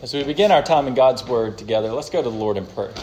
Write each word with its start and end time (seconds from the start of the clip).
As 0.00 0.14
we 0.14 0.22
begin 0.22 0.52
our 0.52 0.62
time 0.62 0.86
in 0.86 0.94
God's 0.94 1.26
Word 1.26 1.58
together, 1.58 1.90
let's 1.90 2.08
go 2.08 2.22
to 2.22 2.30
the 2.30 2.36
Lord 2.36 2.56
in 2.56 2.64
prayer. 2.66 2.94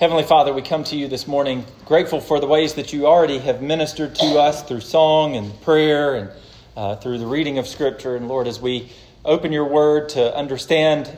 Heavenly 0.00 0.22
Father, 0.22 0.54
we 0.54 0.62
come 0.62 0.82
to 0.84 0.96
you 0.96 1.08
this 1.08 1.28
morning 1.28 1.66
grateful 1.84 2.22
for 2.22 2.40
the 2.40 2.46
ways 2.46 2.72
that 2.74 2.94
you 2.94 3.06
already 3.06 3.36
have 3.36 3.60
ministered 3.60 4.14
to 4.14 4.38
us 4.38 4.62
through 4.62 4.80
song 4.80 5.36
and 5.36 5.60
prayer 5.60 6.14
and 6.14 6.30
uh, 6.74 6.96
through 6.96 7.18
the 7.18 7.26
reading 7.26 7.58
of 7.58 7.66
Scripture. 7.66 8.16
And 8.16 8.28
Lord, 8.28 8.46
as 8.46 8.62
we 8.62 8.92
open 9.26 9.52
your 9.52 9.66
Word 9.66 10.08
to 10.10 10.34
understand, 10.34 11.14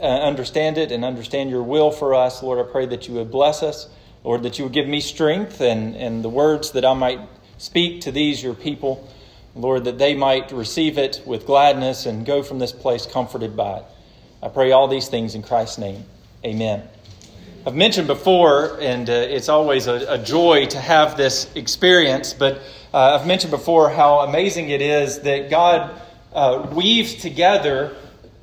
uh, 0.00 0.02
understand 0.02 0.76
it 0.76 0.90
and 0.90 1.04
understand 1.04 1.50
your 1.50 1.62
will 1.62 1.92
for 1.92 2.12
us, 2.12 2.42
Lord, 2.42 2.58
I 2.58 2.68
pray 2.68 2.86
that 2.86 3.06
you 3.06 3.14
would 3.14 3.30
bless 3.30 3.62
us. 3.62 3.88
Lord, 4.24 4.42
that 4.42 4.58
you 4.58 4.64
would 4.64 4.74
give 4.74 4.88
me 4.88 4.98
strength 4.98 5.60
and, 5.60 5.94
and 5.94 6.24
the 6.24 6.28
words 6.28 6.72
that 6.72 6.84
I 6.84 6.94
might 6.94 7.20
speak 7.58 8.00
to 8.00 8.10
these, 8.10 8.42
your 8.42 8.54
people. 8.54 9.08
Lord, 9.54 9.84
that 9.84 9.98
they 9.98 10.14
might 10.14 10.52
receive 10.52 10.98
it 10.98 11.22
with 11.26 11.46
gladness 11.46 12.06
and 12.06 12.24
go 12.24 12.42
from 12.42 12.58
this 12.58 12.72
place 12.72 13.06
comforted 13.06 13.56
by 13.56 13.78
it. 13.78 13.84
I 14.42 14.48
pray 14.48 14.72
all 14.72 14.88
these 14.88 15.08
things 15.08 15.34
in 15.34 15.42
Christ's 15.42 15.78
name. 15.78 16.04
Amen. 16.44 16.88
I've 17.66 17.74
mentioned 17.74 18.06
before, 18.06 18.78
and 18.80 19.10
uh, 19.10 19.12
it's 19.12 19.50
always 19.50 19.86
a, 19.86 20.14
a, 20.14 20.18
joy 20.18 20.64
to 20.66 20.78
have 20.78 21.18
this 21.18 21.50
experience, 21.54 22.32
but 22.32 22.62
uh, 22.94 23.18
I've 23.18 23.26
mentioned 23.26 23.50
before 23.50 23.90
how 23.90 24.20
amazing 24.20 24.70
it 24.70 24.80
is 24.80 25.20
that 25.20 25.50
God 25.50 26.00
uh, 26.32 26.66
weaves 26.72 27.16
together 27.16 27.94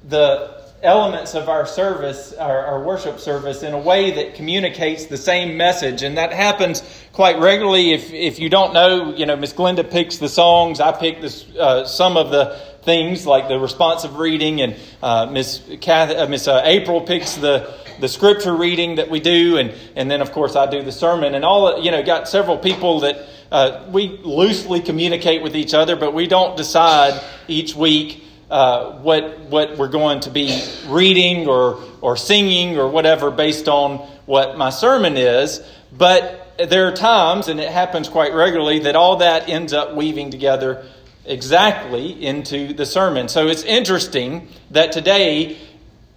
the 0.08 0.57
elements 0.84 1.34
of 1.34 1.50
our 1.50 1.66
service, 1.66 2.34
our, 2.34 2.66
our, 2.66 2.84
worship 2.84 3.20
service, 3.20 3.64
in 3.64 3.74
a 3.74 3.80
way 3.80 4.12
that 4.12 4.36
communicates 4.36 5.06
the 5.06 5.18
same 5.18 5.58
message. 5.58 6.04
And 6.04 6.18
that 6.18 6.32
happens 6.32 6.84
quite 7.14 7.40
regularly. 7.40 7.94
If, 7.94 8.14
if 8.14 8.40
you 8.40 8.50
don't 8.50 8.74
know, 8.74 9.16
you 9.16 9.26
know, 9.26 9.36
Miss 9.36 9.54
Glenda 9.54 9.90
picks 9.90 10.18
the 10.18 10.30
songs, 10.30 10.80
I 10.80 10.92
pick 10.92 11.22
this, 11.22 11.48
uh, 11.56 11.86
some 11.86 12.16
of 12.16 12.30
the 12.30 12.60
things 12.84 13.26
like 13.26 13.48
the 13.48 13.60
responsive 13.60 14.18
reading, 14.18 14.62
and 14.62 14.76
uh, 15.02 15.26
Miss, 15.26 15.62
uh, 15.88 16.28
Miss 16.30 16.48
uh, 16.48 16.62
April 16.64 17.02
picks 17.02 17.36
the, 17.36 17.74
the 18.00 18.08
scripture 18.08 18.56
reading 18.56 18.96
that 18.96 19.10
we 19.10 19.20
do, 19.20 19.58
and, 19.58 19.74
and 19.96 20.10
then, 20.12 20.22
of 20.22 20.32
course, 20.32 20.56
I 20.56 20.70
do 20.70 20.84
the 20.84 20.92
sermon. 20.92 21.34
And 21.34 21.44
all, 21.44 21.84
you 21.84 21.90
know, 21.90 22.04
got 22.04 22.30
several 22.30 22.58
people 22.58 23.00
that 23.00 23.28
uh, 23.52 23.86
we 23.92 24.20
loosely 24.24 24.82
communicate 24.82 25.42
with 25.42 25.56
each 25.56 25.74
other, 25.74 25.96
but 25.96 26.14
we 26.14 26.28
don't 26.28 26.56
decide 26.56 27.20
each 27.48 27.76
week 27.76 28.24
uh, 28.50 28.94
what 29.00 29.40
what 29.42 29.78
we're 29.78 29.90
going 29.90 30.22
to 30.22 30.30
be 30.30 30.62
reading 30.88 31.48
or 31.48 31.84
or 32.02 32.16
singing 32.16 32.78
or 32.78 32.88
whatever 32.90 33.32
based 33.32 33.68
on 33.68 33.98
what 34.26 34.58
my 34.58 34.70
sermon 34.70 35.18
is. 35.18 35.62
But 35.92 36.54
there 36.58 36.88
are 36.88 36.92
times, 36.92 37.48
and 37.48 37.60
it 37.60 37.70
happens 37.70 38.10
quite 38.10 38.34
regularly, 38.34 38.80
that 38.80 38.96
all 38.96 39.18
that 39.18 39.50
ends 39.50 39.74
up 39.74 39.96
weaving 39.96 40.32
together 40.32 40.86
exactly 41.26 42.26
into 42.26 42.74
the 42.74 42.86
sermon. 42.86 43.28
So 43.28 43.48
it's 43.48 43.64
interesting 43.64 44.48
that 44.72 44.92
today, 44.92 45.58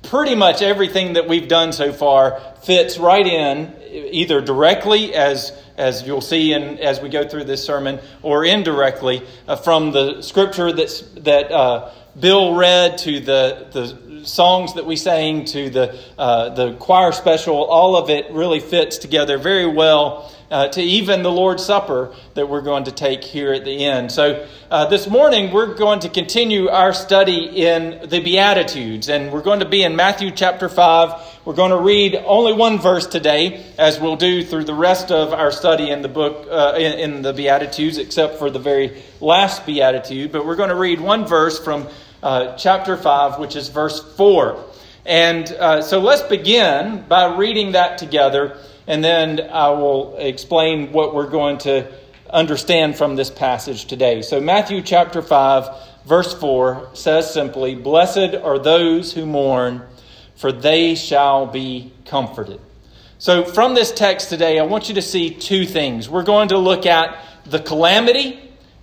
pretty 0.03 0.35
much 0.35 0.63
everything 0.63 1.15
that 1.15 1.29
we've 1.29 1.49
done 1.49 1.73
so 1.73 1.93
far 1.93 2.41
fits 2.63 2.99
right 2.99 3.27
in, 3.27 3.75
either 3.91 4.41
directly 4.41 5.15
as 5.15 5.53
as 5.77 6.03
you'll 6.07 6.21
see 6.21 6.53
in, 6.53 6.79
as 6.79 7.01
we 7.01 7.09
go 7.09 7.27
through 7.27 7.45
this 7.45 7.65
sermon, 7.65 7.99
or 8.23 8.45
indirectly 8.45 9.27
uh, 9.49 9.57
from 9.57 9.93
the 9.93 10.21
scripture 10.21 10.73
that's, 10.73 11.01
that 11.01 11.51
uh, 11.51 11.91
Bill 12.19 12.55
read 12.55 12.99
to 12.99 13.21
the, 13.21 13.69
the 13.73 14.27
songs 14.27 14.75
that 14.75 14.87
we 14.87 14.97
sang 14.97 15.45
to 15.47 15.71
the, 15.71 15.99
uh, 16.19 16.51
the 16.51 16.75
choir 16.75 17.13
special, 17.13 17.65
all 17.65 17.97
of 17.97 18.11
it 18.11 18.31
really 18.33 18.61
fits 18.61 18.99
together 18.99 19.39
very 19.39 19.67
well 19.67 20.33
uh, 20.51 20.69
to 20.69 20.83
even 20.83 21.23
the 21.23 21.31
Lord's 21.31 21.65
Supper 21.65 22.15
that 22.35 22.49
we're 22.49 22.61
going 22.61 22.85
to 22.85 22.93
take 22.93 23.23
here 23.23 23.53
at 23.53 23.65
the 23.65 23.85
end. 23.85 24.11
So, 24.11 24.47
uh, 24.71 24.87
this 24.87 25.09
morning 25.09 25.53
we're 25.53 25.75
going 25.75 26.01
to 26.01 26.09
continue 26.09 26.69
our 26.69 26.93
study 26.93 27.65
in 27.65 28.09
the 28.09 28.21
Beatitudes, 28.21 29.09
and 29.09 29.33
we're 29.33 29.43
going 29.43 29.61
to 29.61 29.69
be 29.69 29.83
in 29.83 29.95
Matthew 29.95 30.31
chapter 30.33 30.69
5. 30.69 31.30
We're 31.51 31.57
going 31.57 31.73
to 31.73 31.79
read 31.79 32.15
only 32.15 32.53
one 32.53 32.79
verse 32.79 33.09
today, 33.09 33.67
as 33.77 33.99
we'll 33.99 34.15
do 34.15 34.45
through 34.45 34.67
the 34.67 34.73
rest 34.73 35.11
of 35.11 35.33
our 35.33 35.51
study 35.51 35.91
in 35.91 36.01
the 36.01 36.09
book, 36.09 36.47
uh, 36.49 36.75
in, 36.79 36.93
in, 37.01 37.23
the 37.23 37.33
Beatitudes, 37.33 37.99
except 37.99 38.39
for 38.39 38.51
the 38.51 38.61
very 38.61 39.03
last 39.21 39.67
Beatitude. 39.67 40.31
But 40.31 40.47
we're 40.47 40.55
going 40.55 40.69
to 40.69 40.77
read 40.77 41.01
one 41.01 41.27
verse 41.27 41.59
from 41.59 41.89
uh, 42.23 42.57
chapter 42.57 42.97
5, 42.97 43.41
which 43.41 43.57
is 43.57 43.69
verse 43.69 44.01
4. 44.15 44.65
And 45.05 45.51
uh, 45.51 45.83
so 45.83 45.99
let's 45.99 46.23
begin 46.23 47.05
by 47.09 47.37
reading 47.37 47.73
that 47.73 47.99
together 47.99 48.57
and 48.87 49.03
then 49.03 49.41
I 49.51 49.71
will 49.71 50.19
explain 50.19 50.93
what 50.93 51.17
we're 51.17 51.31
going 51.31 51.59
to 51.59 51.93
understand 52.33 52.97
from 52.97 53.17
this 53.17 53.29
passage 53.29 53.87
today. 53.87 54.23
So, 54.23 54.41
Matthew 54.41 54.83
chapter 54.83 55.21
5, 55.21 55.69
verse 56.07 56.33
4 56.33 56.91
says 56.95 57.35
simply, 57.35 57.75
Blessed 57.75 58.37
are 58.37 58.61
those 58.61 59.13
who 59.13 59.27
mourn, 59.27 59.83
for 60.41 60.51
they 60.51 60.95
shall 60.95 61.47
be 61.47 61.93
comforted. 62.07 62.63
So, 63.19 63.45
from 63.45 63.75
this 63.75 63.93
text 63.93 64.31
today, 64.31 64.59
I 64.59 64.63
want 64.63 64.89
you 64.89 64.95
to 64.95 65.03
see 65.03 65.29
two 65.29 65.67
things. 65.67 66.09
We're 66.09 66.23
going 66.23 66.49
to 66.49 66.57
look 66.57 66.87
at 66.87 67.23
the 67.45 67.59
calamity 67.59 68.41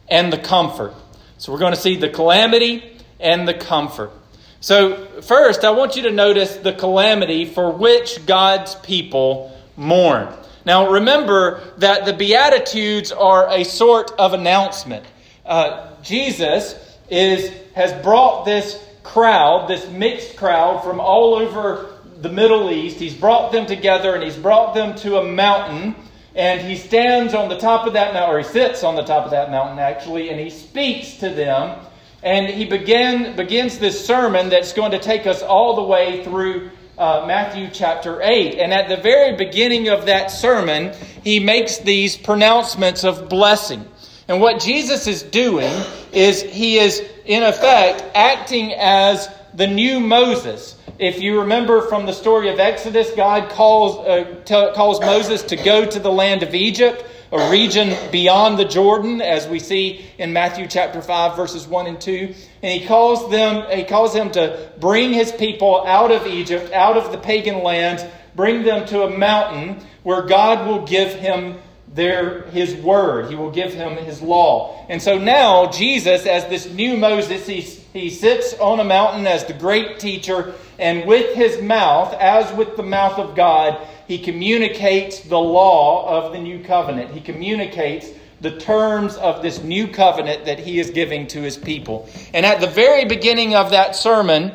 and 0.08 0.32
the 0.32 0.38
comfort. 0.38 0.94
So, 1.40 1.52
we're 1.52 1.58
going 1.58 1.74
to 1.74 1.80
see 1.80 1.96
the 1.96 2.10
calamity 2.10 3.00
and 3.20 3.48
the 3.48 3.56
comfort. 3.56 4.12
So, 4.60 5.08
first, 5.22 5.66
I 5.66 5.72
want 5.72 5.96
you 5.96 6.04
to 6.04 6.12
notice 6.12 6.58
the 6.58 6.74
calamity 6.74 7.46
for 7.46 7.72
which 7.72 8.28
God's 8.28 8.76
people 8.76 9.52
mourn. 9.76 10.32
Now, 10.64 10.92
remember 10.92 11.64
that 11.78 12.06
the 12.06 12.14
Beatitudes 12.14 13.12
are 13.12 13.50
a 13.50 13.64
sort 13.64 14.12
of 14.20 14.34
announcement. 14.34 15.08
Uh, 15.44 15.96
Jesus 16.04 16.76
is, 17.10 17.52
has 17.74 17.94
brought 18.04 18.46
this 18.46 18.80
crowd, 19.08 19.68
this 19.68 19.90
mixed 19.90 20.36
crowd 20.36 20.84
from 20.84 21.00
all 21.00 21.36
over 21.36 21.94
the 22.22 22.30
Middle 22.30 22.70
East. 22.72 22.98
He's 22.98 23.14
brought 23.14 23.52
them 23.52 23.66
together 23.66 24.14
and 24.14 24.24
he's 24.24 24.38
brought 24.38 24.74
them 24.74 24.96
to 24.98 25.18
a 25.18 25.24
mountain. 25.24 25.96
And 26.36 26.62
he 26.62 26.76
stands 26.76 27.34
on 27.34 27.50
the 27.50 27.58
top 27.58 27.88
of 27.88 27.94
that 27.94 28.14
mountain, 28.14 28.36
or 28.36 28.38
he 28.38 28.44
sits 28.44 28.84
on 28.84 28.96
the 28.96 29.04
top 29.04 29.26
of 29.26 29.32
that 29.32 29.50
mountain 29.50 29.80
actually, 29.80 30.30
and 30.30 30.40
he 30.40 30.50
speaks 30.50 31.18
to 31.18 31.30
them. 31.30 31.80
And 32.22 32.48
he 32.48 32.66
begin, 32.66 33.36
begins 33.36 33.80
this 33.80 34.06
sermon 34.06 34.50
that's 34.50 34.74
going 34.74 34.92
to 34.92 35.00
take 35.00 35.26
us 35.26 35.42
all 35.42 35.76
the 35.76 35.84
way 35.84 36.24
through 36.24 36.72
uh, 36.98 37.26
Matthew 37.28 37.70
chapter 37.72 38.22
8. 38.22 38.56
And 38.56 38.74
at 38.74 38.90
the 38.90 38.98
very 38.98 39.36
beginning 39.36 39.90
of 39.90 40.08
that 40.08 40.32
sermon, 40.32 40.94
he 41.24 41.40
makes 41.40 41.78
these 41.78 42.18
pronouncements 42.18 43.04
of 43.04 43.30
blessing. 43.30 43.86
And 44.28 44.42
what 44.42 44.60
Jesus 44.60 45.08
is 45.08 45.24
doing 45.24 45.72
is 46.12 46.42
he 46.42 46.80
is, 46.80 47.02
in 47.28 47.44
effect, 47.44 48.04
acting 48.16 48.74
as 48.74 49.30
the 49.54 49.68
new 49.68 50.00
Moses. 50.00 50.76
If 50.98 51.22
you 51.22 51.42
remember 51.42 51.82
from 51.82 52.06
the 52.06 52.14
story 52.14 52.50
of 52.50 52.60
Exodus, 52.60 53.12
God 53.12 53.50
calls, 53.52 53.98
uh, 54.08 54.42
t- 54.46 54.72
calls 54.74 55.00
Moses 55.02 55.44
to 55.44 55.56
go 55.56 55.86
to 55.86 56.00
the 56.00 56.12
land 56.12 56.42
of 56.42 56.56
Egypt 56.56 57.04
a 57.32 57.50
region 57.52 57.94
beyond 58.12 58.58
the 58.58 58.66
Jordan, 58.66 59.22
as 59.22 59.48
we 59.48 59.60
see 59.60 60.06
in 60.18 60.32
Matthew 60.32 60.66
chapter 60.68 61.02
5, 61.02 61.36
verses 61.36 61.68
1 61.68 61.88
and 61.88 62.00
2. 62.00 62.34
And 62.64 62.82
he 62.82 62.88
calls 62.88 63.30
them, 63.30 63.70
he 63.70 63.84
calls 63.84 64.14
him 64.14 64.32
to 64.32 64.72
bring 64.80 65.12
his 65.12 65.32
people 65.34 65.86
out 65.86 66.12
of 66.12 66.26
Egypt, 66.26 66.72
out 66.72 66.96
of 66.96 67.12
the 67.12 67.18
pagan 67.18 67.64
lands, 67.64 68.04
bring 68.36 68.64
them 68.64 68.86
to 68.88 69.04
a 69.04 69.18
mountain 69.18 69.86
where 70.04 70.22
God 70.22 70.68
will 70.68 70.86
give 70.86 71.14
him 71.16 71.58
their 71.98 72.44
his 72.52 72.76
word. 72.76 73.30
He 73.30 73.36
will 73.36 73.52
give 73.52 73.74
him 73.74 73.98
his 73.98 74.22
law. 74.22 74.86
And 74.88 75.02
so 75.02 75.18
now 75.18 75.70
Jesus, 75.70 76.26
as 76.26 76.46
this 76.46 76.72
new 76.72 76.96
Moses, 76.96 77.46
he, 77.46 77.60
he 77.60 78.10
sits 78.10 78.54
on 78.60 78.80
a 78.80 78.84
mountain 78.86 79.28
as 79.28 79.44
the 79.44 79.54
great 79.54 80.00
teacher, 80.00 80.54
and 80.80 81.06
with 81.06 81.36
his 81.36 81.62
mouth, 81.62 82.14
as 82.14 82.56
with 82.56 82.78
the 82.78 82.84
mouth 82.84 83.18
of 83.20 83.36
God, 83.36 83.86
he 84.08 84.20
communicates 84.20 85.22
the 85.22 85.40
law 85.40 86.08
of 86.08 86.32
the 86.32 86.40
new 86.40 86.64
covenant. 86.64 87.12
He 87.12 87.20
communicates 87.20 88.08
the 88.40 88.58
terms 88.58 89.18
of 89.18 89.42
this 89.42 89.64
new 89.64 89.88
covenant 89.88 90.46
that 90.46 90.60
he 90.60 90.80
is 90.80 90.92
giving 90.92 91.26
to 91.28 91.42
his 91.42 91.58
people. 91.58 92.08
And 92.34 92.46
at 92.46 92.62
the 92.62 92.68
very 92.68 93.06
beginning 93.06 93.56
of 93.56 93.72
that 93.72 93.96
sermon, 93.96 94.52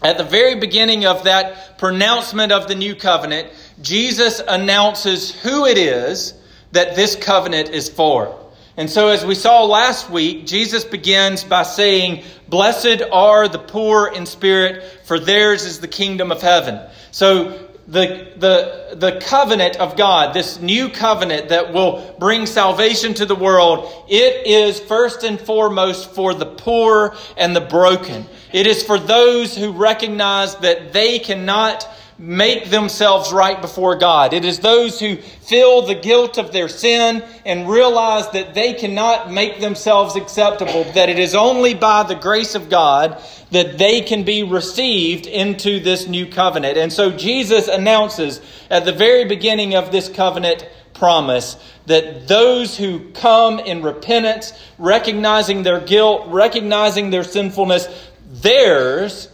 at 0.00 0.16
the 0.16 0.24
very 0.24 0.54
beginning 0.54 1.06
of 1.06 1.24
that 1.24 1.76
pronouncement 1.78 2.52
of 2.52 2.68
the 2.68 2.76
new 2.76 2.94
covenant, 2.94 3.48
Jesus 3.82 4.40
announces 4.46 5.42
who 5.42 5.66
it 5.66 5.76
is 5.76 6.34
that 6.72 6.96
this 6.96 7.16
covenant 7.16 7.70
is 7.70 7.88
for. 7.88 8.38
And 8.76 8.88
so, 8.88 9.08
as 9.08 9.24
we 9.26 9.34
saw 9.34 9.64
last 9.64 10.08
week, 10.08 10.46
Jesus 10.46 10.84
begins 10.84 11.42
by 11.42 11.64
saying, 11.64 12.22
Blessed 12.48 13.02
are 13.10 13.48
the 13.48 13.58
poor 13.58 14.06
in 14.06 14.24
spirit, 14.24 14.84
for 15.04 15.18
theirs 15.18 15.64
is 15.64 15.80
the 15.80 15.88
kingdom 15.88 16.30
of 16.30 16.42
heaven. 16.42 16.80
So, 17.10 17.68
the, 17.88 18.32
the, 18.36 18.96
the 18.96 19.20
covenant 19.20 19.78
of 19.78 19.96
God, 19.96 20.34
this 20.34 20.60
new 20.60 20.90
covenant 20.90 21.48
that 21.48 21.72
will 21.72 22.14
bring 22.18 22.44
salvation 22.44 23.14
to 23.14 23.24
the 23.24 23.34
world, 23.34 23.90
it 24.08 24.46
is 24.46 24.78
first 24.78 25.24
and 25.24 25.40
foremost 25.40 26.10
for 26.10 26.34
the 26.34 26.46
poor 26.46 27.16
and 27.38 27.56
the 27.56 27.62
broken. 27.62 28.26
It 28.52 28.66
is 28.66 28.82
for 28.82 28.98
those 28.98 29.56
who 29.56 29.72
recognize 29.72 30.54
that 30.56 30.92
they 30.92 31.18
cannot 31.18 31.88
make 32.18 32.70
themselves 32.70 33.32
right 33.32 33.60
before 33.60 33.96
God. 33.96 34.32
It 34.32 34.44
is 34.44 34.58
those 34.58 34.98
who 34.98 35.16
feel 35.16 35.82
the 35.82 35.94
guilt 35.94 36.36
of 36.36 36.52
their 36.52 36.68
sin 36.68 37.22
and 37.46 37.68
realize 37.68 38.28
that 38.30 38.54
they 38.54 38.74
cannot 38.74 39.30
make 39.30 39.60
themselves 39.60 40.16
acceptable, 40.16 40.84
that 40.94 41.08
it 41.08 41.18
is 41.18 41.36
only 41.36 41.74
by 41.74 42.02
the 42.02 42.16
grace 42.16 42.56
of 42.56 42.68
God 42.68 43.22
that 43.52 43.78
they 43.78 44.00
can 44.00 44.24
be 44.24 44.42
received 44.42 45.26
into 45.26 45.78
this 45.78 46.08
new 46.08 46.26
covenant. 46.26 46.76
And 46.76 46.92
so 46.92 47.10
Jesus 47.10 47.68
announces 47.68 48.40
at 48.68 48.84
the 48.84 48.92
very 48.92 49.24
beginning 49.24 49.76
of 49.76 49.92
this 49.92 50.08
covenant 50.08 50.68
promise 50.94 51.56
that 51.86 52.26
those 52.26 52.76
who 52.76 53.10
come 53.12 53.60
in 53.60 53.82
repentance, 53.82 54.52
recognizing 54.76 55.62
their 55.62 55.80
guilt, 55.80 56.26
recognizing 56.26 57.10
their 57.10 57.24
sinfulness, 57.24 57.86
theirs 58.26 59.28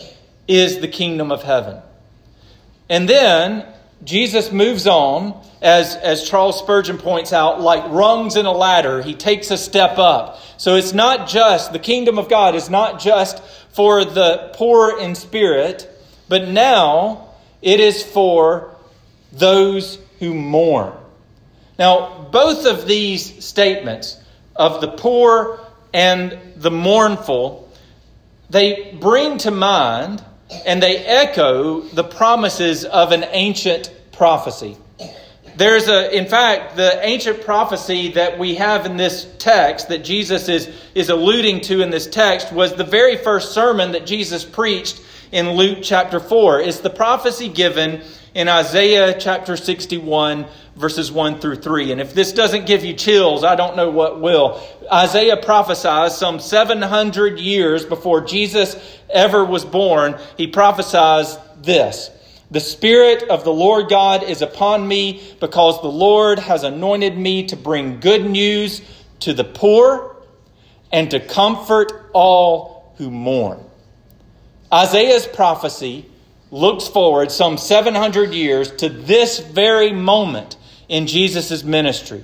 is 0.47 0.81
the 0.81 0.89
kingdom 0.89 1.33
of 1.33 1.43
heaven. 1.43 1.81
And 2.89 3.09
then 3.09 3.67
Jesus 4.05 4.53
moves 4.53 4.87
on, 4.87 5.41
as, 5.63 5.97
as 5.97 6.29
Charles 6.29 6.59
Spurgeon 6.59 6.99
points 6.99 7.33
out, 7.33 7.61
like 7.61 7.91
rungs 7.91 8.37
in 8.37 8.45
a 8.45 8.53
ladder. 8.53 9.01
He 9.03 9.15
takes 9.15 9.51
a 9.51 9.57
step 9.57 9.99
up. 9.99 10.39
So 10.59 10.77
it's 10.77 10.93
not 10.93 11.29
just, 11.29 11.73
the 11.73 11.79
kingdom 11.79 12.19
of 12.19 12.29
God 12.29 12.55
is 12.55 12.69
not 12.69 13.01
just 13.01 13.43
for 13.73 14.05
the 14.05 14.51
poor 14.55 14.99
in 15.01 15.15
spirit, 15.15 15.89
but 16.29 16.49
now 16.49 17.31
it 17.63 17.81
is 17.81 18.03
for 18.03 18.77
those 19.33 19.99
who 20.19 20.35
mourn. 20.35 20.93
Now, 21.79 22.29
both 22.31 22.67
of 22.67 22.87
these 22.87 23.45
statements 23.45 24.21
of 24.55 24.81
the 24.81 24.89
poor 24.89 25.61
and 25.93 26.39
the 26.57 26.71
mournful, 26.71 27.69
they 28.51 28.97
bring 29.01 29.39
to 29.39 29.51
mind 29.51 30.23
and 30.67 30.83
they 30.83 30.99
echo 30.99 31.81
the 31.81 32.05
promises 32.05 32.85
of 32.85 33.13
an 33.13 33.25
ancient 33.31 33.91
prophecy. 34.13 34.77
There's 35.57 35.89
a, 35.89 36.17
in 36.17 36.27
fact, 36.27 36.77
the 36.77 36.99
ancient 37.07 37.45
prophecy 37.45 38.13
that 38.13 38.39
we 38.39 38.57
have 38.57 38.87
in 38.87 38.97
this 38.97 39.27
text 39.39 39.89
that 39.89 40.05
Jesus 40.05 40.49
is, 40.49 40.69
is 40.97 41.11
alluding 41.11 41.61
to 41.63 41.81
in 41.81 41.91
this 41.91 42.09
text 42.09 42.53
was 42.53 42.75
the 42.75 42.85
very 42.85 43.17
first 43.17 43.53
sermon 43.53 43.93
that 43.93 44.05
Jesus 44.05 44.45
preached 44.45 45.01
in 45.31 45.51
Luke 45.51 45.79
chapter 45.83 46.19
4. 46.19 46.61
It's 46.61 46.81
the 46.81 46.91
prophecy 46.91 47.49
given 47.49 48.03
in 48.35 48.49
Isaiah 48.49 49.17
chapter 49.19 49.57
61, 49.57 50.47
verses 50.75 51.13
1 51.13 51.39
through 51.39 51.57
3. 51.57 51.93
And 51.93 52.01
if 52.01 52.15
this 52.15 52.33
doesn't 52.33 52.67
give 52.67 52.85
you 52.85 52.93
chills, 52.95 53.45
I 53.45 53.55
don't 53.55 53.77
know 53.77 53.91
what 53.91 54.21
will. 54.21 54.61
Isaiah 54.93 55.37
prophesies 55.37 56.17
some 56.17 56.41
700 56.41 57.39
years 57.39 57.85
before 57.85 58.23
Jesus 58.23 58.77
ever 59.09 59.45
was 59.45 59.65
born. 59.65 60.19
He 60.37 60.49
prophesies 60.49 61.39
this. 61.59 62.11
The 62.51 62.61
Spirit 62.61 63.23
of 63.25 63.45
the 63.45 63.53
Lord 63.53 63.89
God 63.89 64.25
is 64.25 64.43
upon 64.43 64.87
me 64.87 65.23
because 65.41 65.81
the 65.81 65.89
Lord 65.89 66.39
has 66.41 66.65
anointed 66.65 67.17
me 67.17 67.47
to 67.47 67.57
bring 67.57 68.01
good 68.01 68.29
news 68.29 68.83
to 69.21 69.33
the 69.33 69.45
poor 69.45 70.17
and 70.93 71.11
to 71.13 71.21
comfort 71.21 72.11
all 72.13 72.95
who 72.99 73.11
mourn. 73.11 73.59
Isaiah's 74.73 75.27
prophecy 75.27 76.07
looks 76.55 76.87
forward 76.87 77.33
some 77.33 77.59
700 77.59 78.33
years 78.33 78.71
to 78.77 78.89
this 78.89 79.41
very 79.41 79.93
moment 79.93 80.57
in 80.89 81.09
Jesus' 81.09 81.65
ministry. 81.65 82.23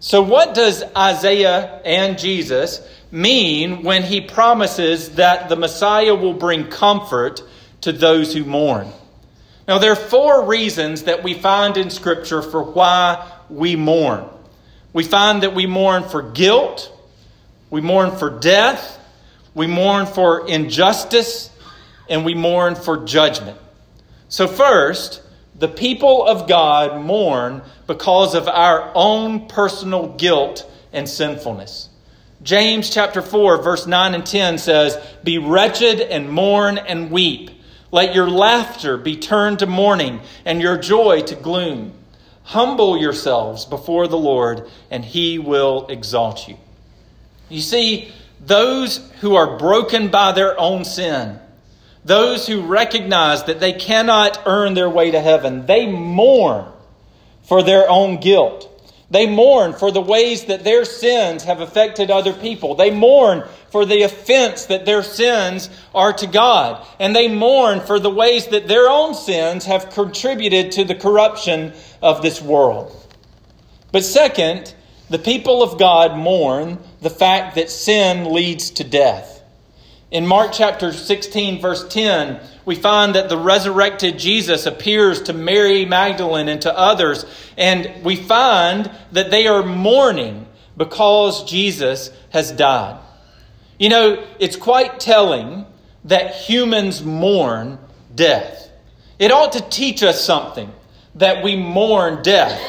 So, 0.00 0.20
what 0.20 0.54
does 0.54 0.82
Isaiah 0.94 1.80
and 1.82 2.18
Jesus 2.18 2.86
mean 3.10 3.82
when 3.82 4.02
he 4.02 4.20
promises 4.20 5.14
that 5.14 5.48
the 5.48 5.56
Messiah 5.56 6.14
will 6.14 6.34
bring 6.34 6.68
comfort 6.68 7.42
to 7.80 7.92
those 7.92 8.34
who 8.34 8.44
mourn? 8.44 8.88
Now, 9.66 9.78
there 9.78 9.92
are 9.92 9.96
four 9.96 10.44
reasons 10.44 11.04
that 11.04 11.22
we 11.22 11.32
find 11.32 11.78
in 11.78 11.88
Scripture 11.88 12.42
for 12.42 12.62
why 12.62 13.32
we 13.48 13.76
mourn. 13.76 14.26
We 14.92 15.04
find 15.04 15.42
that 15.42 15.54
we 15.54 15.64
mourn 15.64 16.06
for 16.06 16.20
guilt, 16.20 16.92
we 17.70 17.80
mourn 17.80 18.14
for 18.18 18.28
death, 18.28 19.00
we 19.54 19.66
mourn 19.66 20.04
for 20.04 20.46
injustice, 20.46 21.48
and 22.08 22.24
we 22.24 22.34
mourn 22.34 22.74
for 22.74 23.04
judgment. 23.04 23.58
So, 24.28 24.46
first, 24.48 25.22
the 25.56 25.68
people 25.68 26.26
of 26.26 26.48
God 26.48 27.00
mourn 27.02 27.62
because 27.86 28.34
of 28.34 28.48
our 28.48 28.90
own 28.94 29.46
personal 29.48 30.08
guilt 30.08 30.70
and 30.92 31.08
sinfulness. 31.08 31.88
James 32.42 32.90
chapter 32.90 33.22
4 33.22 33.62
verse 33.62 33.86
9 33.86 34.14
and 34.14 34.26
10 34.26 34.58
says, 34.58 34.98
"Be 35.22 35.38
wretched 35.38 36.00
and 36.00 36.30
mourn 36.30 36.78
and 36.78 37.10
weep. 37.10 37.50
Let 37.90 38.14
your 38.14 38.28
laughter 38.28 38.96
be 38.96 39.16
turned 39.16 39.60
to 39.60 39.66
mourning 39.66 40.20
and 40.44 40.60
your 40.60 40.76
joy 40.76 41.22
to 41.22 41.34
gloom. 41.34 41.92
Humble 42.42 42.98
yourselves 42.98 43.64
before 43.64 44.08
the 44.08 44.18
Lord, 44.18 44.68
and 44.90 45.04
he 45.04 45.38
will 45.38 45.86
exalt 45.88 46.48
you." 46.48 46.56
You 47.48 47.62
see, 47.62 48.12
those 48.44 49.00
who 49.20 49.36
are 49.36 49.56
broken 49.56 50.08
by 50.08 50.32
their 50.32 50.58
own 50.60 50.84
sin, 50.84 51.38
those 52.04 52.46
who 52.46 52.62
recognize 52.62 53.44
that 53.44 53.60
they 53.60 53.72
cannot 53.72 54.42
earn 54.46 54.74
their 54.74 54.90
way 54.90 55.10
to 55.10 55.20
heaven, 55.20 55.66
they 55.66 55.86
mourn 55.86 56.66
for 57.42 57.62
their 57.62 57.88
own 57.88 58.20
guilt. 58.20 58.70
They 59.10 59.26
mourn 59.26 59.74
for 59.74 59.90
the 59.90 60.00
ways 60.00 60.46
that 60.46 60.64
their 60.64 60.84
sins 60.84 61.44
have 61.44 61.60
affected 61.60 62.10
other 62.10 62.32
people. 62.32 62.74
They 62.74 62.90
mourn 62.90 63.44
for 63.70 63.84
the 63.84 64.02
offense 64.02 64.66
that 64.66 64.86
their 64.86 65.02
sins 65.02 65.70
are 65.94 66.12
to 66.14 66.26
God. 66.26 66.84
And 66.98 67.14
they 67.14 67.28
mourn 67.28 67.80
for 67.80 68.00
the 68.00 68.10
ways 68.10 68.48
that 68.48 68.66
their 68.66 68.88
own 68.88 69.14
sins 69.14 69.66
have 69.66 69.90
contributed 69.90 70.72
to 70.72 70.84
the 70.84 70.94
corruption 70.94 71.74
of 72.02 72.22
this 72.22 72.40
world. 72.42 72.92
But 73.92 74.04
second, 74.04 74.74
the 75.10 75.18
people 75.18 75.62
of 75.62 75.78
God 75.78 76.16
mourn 76.16 76.78
the 77.00 77.10
fact 77.10 77.54
that 77.54 77.70
sin 77.70 78.32
leads 78.32 78.70
to 78.70 78.84
death. 78.84 79.33
In 80.14 80.28
Mark 80.28 80.52
chapter 80.52 80.92
16, 80.92 81.60
verse 81.60 81.88
10, 81.88 82.38
we 82.64 82.76
find 82.76 83.16
that 83.16 83.28
the 83.28 83.36
resurrected 83.36 84.16
Jesus 84.16 84.64
appears 84.64 85.22
to 85.22 85.32
Mary 85.32 85.84
Magdalene 85.86 86.48
and 86.48 86.62
to 86.62 86.78
others, 86.78 87.26
and 87.58 87.90
we 88.04 88.14
find 88.14 88.88
that 89.10 89.32
they 89.32 89.48
are 89.48 89.64
mourning 89.64 90.46
because 90.76 91.42
Jesus 91.50 92.12
has 92.30 92.52
died. 92.52 93.00
You 93.76 93.88
know, 93.88 94.24
it's 94.38 94.54
quite 94.54 95.00
telling 95.00 95.66
that 96.04 96.36
humans 96.36 97.02
mourn 97.02 97.80
death. 98.14 98.70
It 99.18 99.32
ought 99.32 99.54
to 99.54 99.68
teach 99.68 100.04
us 100.04 100.24
something 100.24 100.70
that 101.16 101.42
we 101.42 101.56
mourn 101.56 102.22
death. 102.22 102.60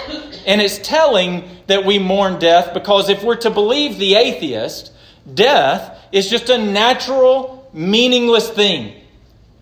And 0.48 0.62
it's 0.62 0.80
telling 0.80 1.48
that 1.68 1.86
we 1.86 2.00
mourn 2.00 2.40
death 2.40 2.74
because 2.74 3.10
if 3.10 3.22
we're 3.22 3.36
to 3.36 3.52
believe 3.52 4.00
the 4.00 4.16
atheist, 4.16 4.94
death 5.32 5.98
is 6.12 6.30
just 6.30 6.50
a 6.50 6.58
natural, 6.58 7.70
meaningless 7.74 8.50
thing. 8.50 9.02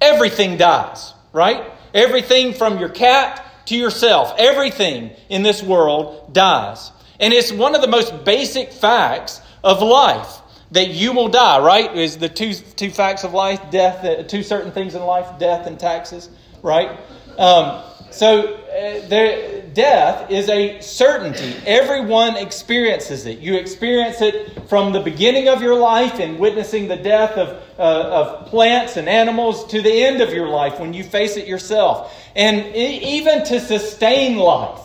Everything 0.01 0.57
dies, 0.57 1.13
right? 1.31 1.71
Everything 1.93 2.53
from 2.53 2.79
your 2.79 2.89
cat 2.89 3.45
to 3.67 3.75
yourself, 3.75 4.33
everything 4.37 5.11
in 5.29 5.43
this 5.43 5.63
world 5.63 6.33
dies. 6.33 6.91
And 7.19 7.33
it's 7.33 7.51
one 7.51 7.75
of 7.75 7.81
the 7.81 7.87
most 7.87 8.25
basic 8.25 8.71
facts 8.71 9.41
of 9.63 9.81
life 9.81 10.41
that 10.71 10.89
you 10.89 11.13
will 11.13 11.29
die, 11.29 11.59
right? 11.59 11.95
Is 11.95 12.17
the 12.17 12.27
two, 12.27 12.53
two 12.53 12.89
facts 12.89 13.23
of 13.23 13.33
life, 13.33 13.61
death, 13.69 14.03
uh, 14.03 14.23
two 14.23 14.43
certain 14.43 14.71
things 14.71 14.95
in 14.95 15.03
life, 15.03 15.39
death 15.39 15.67
and 15.67 15.79
taxes, 15.79 16.29
right? 16.61 16.99
Um, 17.37 17.83
so 18.11 18.55
uh, 18.55 19.07
there, 19.07 19.62
death 19.73 20.29
is 20.31 20.49
a 20.49 20.79
certainty. 20.81 21.55
Everyone 21.65 22.37
experiences 22.37 23.25
it. 23.25 23.39
You 23.39 23.55
experience 23.55 24.21
it 24.21 24.69
from 24.69 24.93
the 24.93 24.99
beginning 24.99 25.49
of 25.49 25.61
your 25.61 25.75
life 25.75 26.19
in 26.19 26.37
witnessing 26.37 26.87
the 26.87 26.95
death 26.95 27.37
of, 27.37 27.49
uh, 27.77 27.81
of 27.81 28.47
plants 28.47 28.97
and 28.97 29.09
animals 29.09 29.65
to 29.67 29.81
the 29.81 29.91
end 29.91 30.21
of 30.21 30.33
your 30.33 30.47
life 30.47 30.79
when 30.79 30.93
you 30.93 31.03
face 31.03 31.37
it 31.37 31.47
yourself. 31.47 32.13
And 32.35 32.75
even 32.75 33.43
to 33.45 33.59
sustain 33.59 34.37
life, 34.37 34.79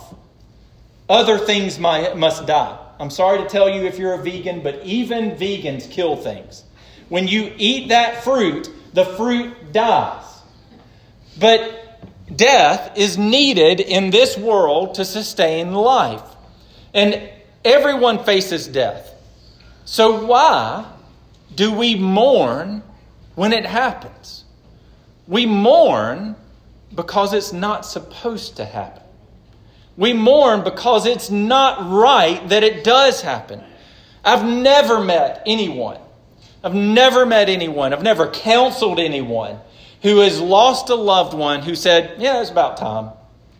other 1.08 1.38
things 1.38 1.78
must 1.78 2.46
die. 2.46 2.78
I'm 3.00 3.10
sorry 3.10 3.38
to 3.38 3.48
tell 3.48 3.68
you 3.68 3.86
if 3.86 3.98
you're 3.98 4.14
a 4.14 4.22
vegan, 4.22 4.62
but 4.62 4.82
even 4.84 5.32
vegans 5.32 5.90
kill 5.90 6.16
things. 6.16 6.64
When 7.08 7.28
you 7.28 7.52
eat 7.56 7.88
that 7.88 8.24
fruit, 8.24 8.68
the 8.92 9.04
fruit 9.04 9.72
dies. 9.72 10.24
But 11.38 11.87
death 12.34 12.96
is 12.96 13.18
needed 13.18 13.80
in 13.80 14.10
this 14.10 14.36
world 14.36 14.94
to 14.94 15.04
sustain 15.04 15.72
life. 15.72 16.22
And 16.94 17.30
everyone 17.64 18.24
faces 18.24 18.66
death. 18.66 19.14
So, 19.84 20.24
why 20.26 20.86
do 21.54 21.72
we 21.72 21.94
mourn 21.94 22.82
when 23.34 23.52
it 23.52 23.64
happens? 23.64 24.44
We 25.26 25.46
mourn 25.46 26.36
because 26.94 27.32
it's 27.32 27.52
not 27.52 27.84
supposed 27.84 28.56
to 28.56 28.64
happen. 28.64 29.02
We 29.96 30.12
mourn 30.12 30.62
because 30.62 31.06
it's 31.06 31.30
not 31.30 31.90
right 31.90 32.46
that 32.48 32.62
it 32.62 32.84
does 32.84 33.20
happen. 33.20 33.62
I've 34.24 34.44
never 34.44 35.02
met 35.02 35.42
anyone, 35.46 35.98
I've 36.62 36.74
never 36.74 37.24
met 37.24 37.48
anyone, 37.48 37.92
I've 37.92 38.02
never 38.02 38.28
counseled 38.28 39.00
anyone 39.00 39.58
who 40.02 40.18
has 40.18 40.40
lost 40.40 40.90
a 40.90 40.94
loved 40.94 41.34
one 41.34 41.62
who 41.62 41.74
said, 41.74 42.20
Yeah, 42.20 42.40
it's 42.40 42.50
about 42.50 42.76
time. 42.76 43.10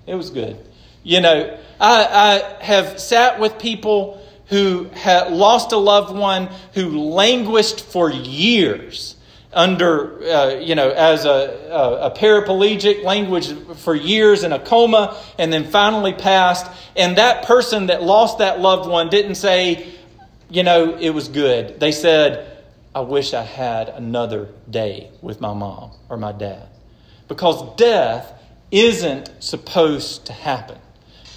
It 0.07 0.15
was 0.15 0.31
good. 0.31 0.57
You 1.03 1.21
know, 1.21 1.59
I, 1.81 2.05
I 2.05 2.63
have 2.63 3.01
sat 3.01 3.41
with 3.41 3.59
people 3.59 4.23
who 4.47 4.85
had 4.95 5.33
lost 5.33 5.73
a 5.73 5.77
loved 5.77 6.15
one 6.15 6.49
who 6.75 6.99
languished 6.99 7.81
for 7.81 8.11
years 8.11 9.17
under, 9.53 10.23
uh, 10.23 10.55
you 10.61 10.75
know, 10.75 10.91
as 10.91 11.25
a, 11.25 11.31
a, 11.71 12.07
a, 12.07 12.11
paraplegic, 12.11 13.03
language 13.03 13.51
for 13.79 13.95
years 13.95 14.45
in 14.45 14.53
a 14.53 14.59
coma, 14.59 15.17
and 15.39 15.53
then 15.53 15.65
finally 15.65 16.13
passed. 16.13 16.71
And 16.97 17.17
that 17.17 17.47
person 17.47 17.87
that 17.87 18.03
lost 18.03 18.39
that 18.39 18.61
loved 18.61 18.89
one 18.89 19.09
didn't 19.09 19.37
say, 19.37 19.89
you 20.51 20.63
know, 20.63 20.97
it 20.99 21.11
was 21.11 21.29
good. 21.29 21.81
They 21.81 21.93
said, 21.93 22.58
I 22.95 23.01
wish 23.01 23.35
I 23.35 23.43
had 23.43 23.89
another 23.89 24.49
day 24.69 25.11
with 25.21 25.41
my 25.41 25.53
mom 25.53 25.93
or 26.09 26.17
my 26.17 26.33
dad. 26.33 26.69
Because 27.29 27.77
death 27.77 28.33
isn't 28.71 29.31
supposed 29.43 30.27
to 30.27 30.33
happen. 30.33 30.79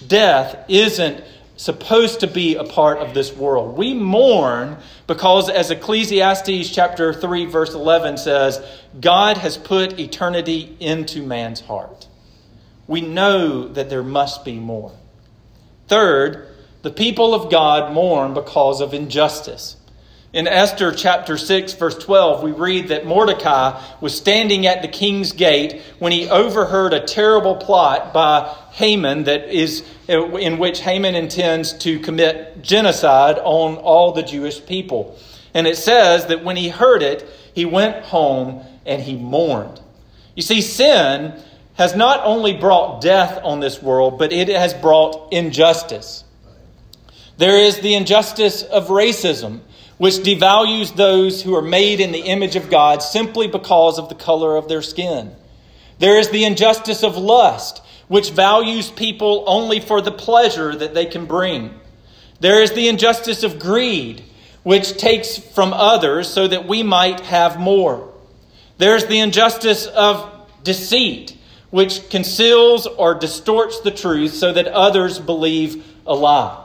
Death 0.07 0.65
isn't 0.67 1.23
supposed 1.57 2.21
to 2.21 2.27
be 2.27 2.55
a 2.55 2.63
part 2.63 2.97
of 2.97 3.13
this 3.13 3.31
world. 3.33 3.77
We 3.77 3.93
mourn 3.93 4.77
because, 5.05 5.49
as 5.49 5.69
Ecclesiastes 5.69 6.69
chapter 6.73 7.13
3, 7.13 7.45
verse 7.45 7.73
11 7.73 8.17
says, 8.17 8.65
God 8.99 9.37
has 9.37 9.57
put 9.57 9.99
eternity 9.99 10.75
into 10.79 11.21
man's 11.21 11.61
heart. 11.61 12.07
We 12.87 13.01
know 13.01 13.67
that 13.67 13.89
there 13.89 14.03
must 14.03 14.43
be 14.43 14.59
more. 14.59 14.91
Third, 15.87 16.47
the 16.81 16.89
people 16.89 17.35
of 17.35 17.51
God 17.51 17.93
mourn 17.93 18.33
because 18.33 18.81
of 18.81 18.93
injustice. 18.93 19.75
In 20.33 20.47
Esther 20.47 20.93
chapter 20.93 21.37
6, 21.37 21.73
verse 21.73 21.97
12, 21.97 22.41
we 22.41 22.51
read 22.51 22.87
that 22.87 23.05
Mordecai 23.05 23.83
was 23.99 24.15
standing 24.15 24.65
at 24.65 24.81
the 24.81 24.87
king's 24.87 25.33
gate 25.33 25.81
when 25.99 26.13
he 26.13 26.29
overheard 26.29 26.93
a 26.93 27.05
terrible 27.05 27.57
plot 27.57 28.13
by 28.13 28.47
Haman 28.71 29.25
that 29.25 29.53
is 29.53 29.83
uh, 30.07 30.37
in 30.37 30.57
which 30.57 30.79
Haman 30.79 31.15
intends 31.15 31.73
to 31.79 31.99
commit 31.99 32.61
genocide 32.61 33.39
on 33.39 33.75
all 33.75 34.13
the 34.13 34.23
Jewish 34.23 34.65
people. 34.65 35.19
And 35.53 35.67
it 35.67 35.75
says 35.75 36.27
that 36.27 36.45
when 36.45 36.55
he 36.55 36.69
heard 36.69 37.03
it, 37.03 37.27
he 37.53 37.65
went 37.65 38.05
home 38.05 38.63
and 38.85 39.01
he 39.01 39.17
mourned. 39.17 39.81
You 40.33 40.43
see, 40.43 40.61
sin 40.61 41.33
has 41.73 41.93
not 41.93 42.21
only 42.23 42.55
brought 42.55 43.01
death 43.01 43.37
on 43.43 43.59
this 43.59 43.83
world, 43.83 44.17
but 44.17 44.31
it 44.31 44.47
has 44.47 44.73
brought 44.73 45.33
injustice. 45.33 46.23
There 47.37 47.59
is 47.59 47.81
the 47.81 47.95
injustice 47.95 48.63
of 48.63 48.87
racism 48.87 49.59
which 50.01 50.15
devalues 50.15 50.95
those 50.95 51.43
who 51.43 51.55
are 51.55 51.61
made 51.61 51.99
in 51.99 52.11
the 52.11 52.23
image 52.23 52.55
of 52.55 52.71
God 52.71 53.03
simply 53.03 53.45
because 53.45 53.99
of 53.99 54.09
the 54.09 54.15
color 54.15 54.55
of 54.55 54.67
their 54.67 54.81
skin. 54.81 55.31
There 55.99 56.17
is 56.17 56.31
the 56.31 56.43
injustice 56.43 57.03
of 57.03 57.17
lust, 57.17 57.83
which 58.07 58.31
values 58.31 58.89
people 58.89 59.43
only 59.45 59.79
for 59.79 60.01
the 60.01 60.11
pleasure 60.11 60.75
that 60.75 60.95
they 60.95 61.05
can 61.05 61.27
bring. 61.27 61.79
There 62.39 62.63
is 62.63 62.71
the 62.71 62.87
injustice 62.87 63.43
of 63.43 63.59
greed, 63.59 64.23
which 64.63 64.97
takes 64.97 65.37
from 65.37 65.71
others 65.71 66.27
so 66.27 66.47
that 66.47 66.67
we 66.67 66.81
might 66.81 67.19
have 67.19 67.59
more. 67.59 68.11
There's 68.79 69.05
the 69.05 69.19
injustice 69.19 69.85
of 69.85 70.47
deceit, 70.63 71.37
which 71.69 72.09
conceals 72.09 72.87
or 72.87 73.13
distorts 73.13 73.81
the 73.81 73.91
truth 73.91 74.33
so 74.33 74.51
that 74.51 74.65
others 74.65 75.19
believe 75.19 75.85
a 76.07 76.15
lie. 76.15 76.57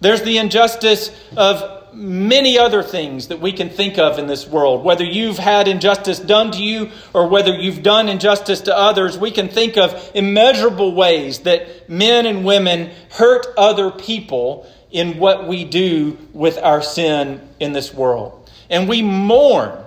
There's 0.00 0.22
the 0.22 0.38
injustice 0.38 1.12
of 1.36 1.83
many 1.94 2.58
other 2.58 2.82
things 2.82 3.28
that 3.28 3.40
we 3.40 3.52
can 3.52 3.70
think 3.70 3.98
of 3.98 4.18
in 4.18 4.26
this 4.26 4.46
world. 4.46 4.84
Whether 4.84 5.04
you've 5.04 5.38
had 5.38 5.68
injustice 5.68 6.18
done 6.18 6.50
to 6.52 6.62
you 6.62 6.90
or 7.12 7.28
whether 7.28 7.54
you've 7.54 7.82
done 7.82 8.08
injustice 8.08 8.62
to 8.62 8.76
others, 8.76 9.16
we 9.16 9.30
can 9.30 9.48
think 9.48 9.76
of 9.76 10.10
immeasurable 10.14 10.94
ways 10.94 11.40
that 11.40 11.88
men 11.88 12.26
and 12.26 12.44
women 12.44 12.90
hurt 13.12 13.46
other 13.56 13.90
people 13.90 14.66
in 14.90 15.18
what 15.18 15.48
we 15.48 15.64
do 15.64 16.16
with 16.32 16.58
our 16.58 16.82
sin 16.82 17.40
in 17.58 17.72
this 17.72 17.92
world. 17.92 18.50
And 18.70 18.88
we 18.88 19.02
mourn 19.02 19.84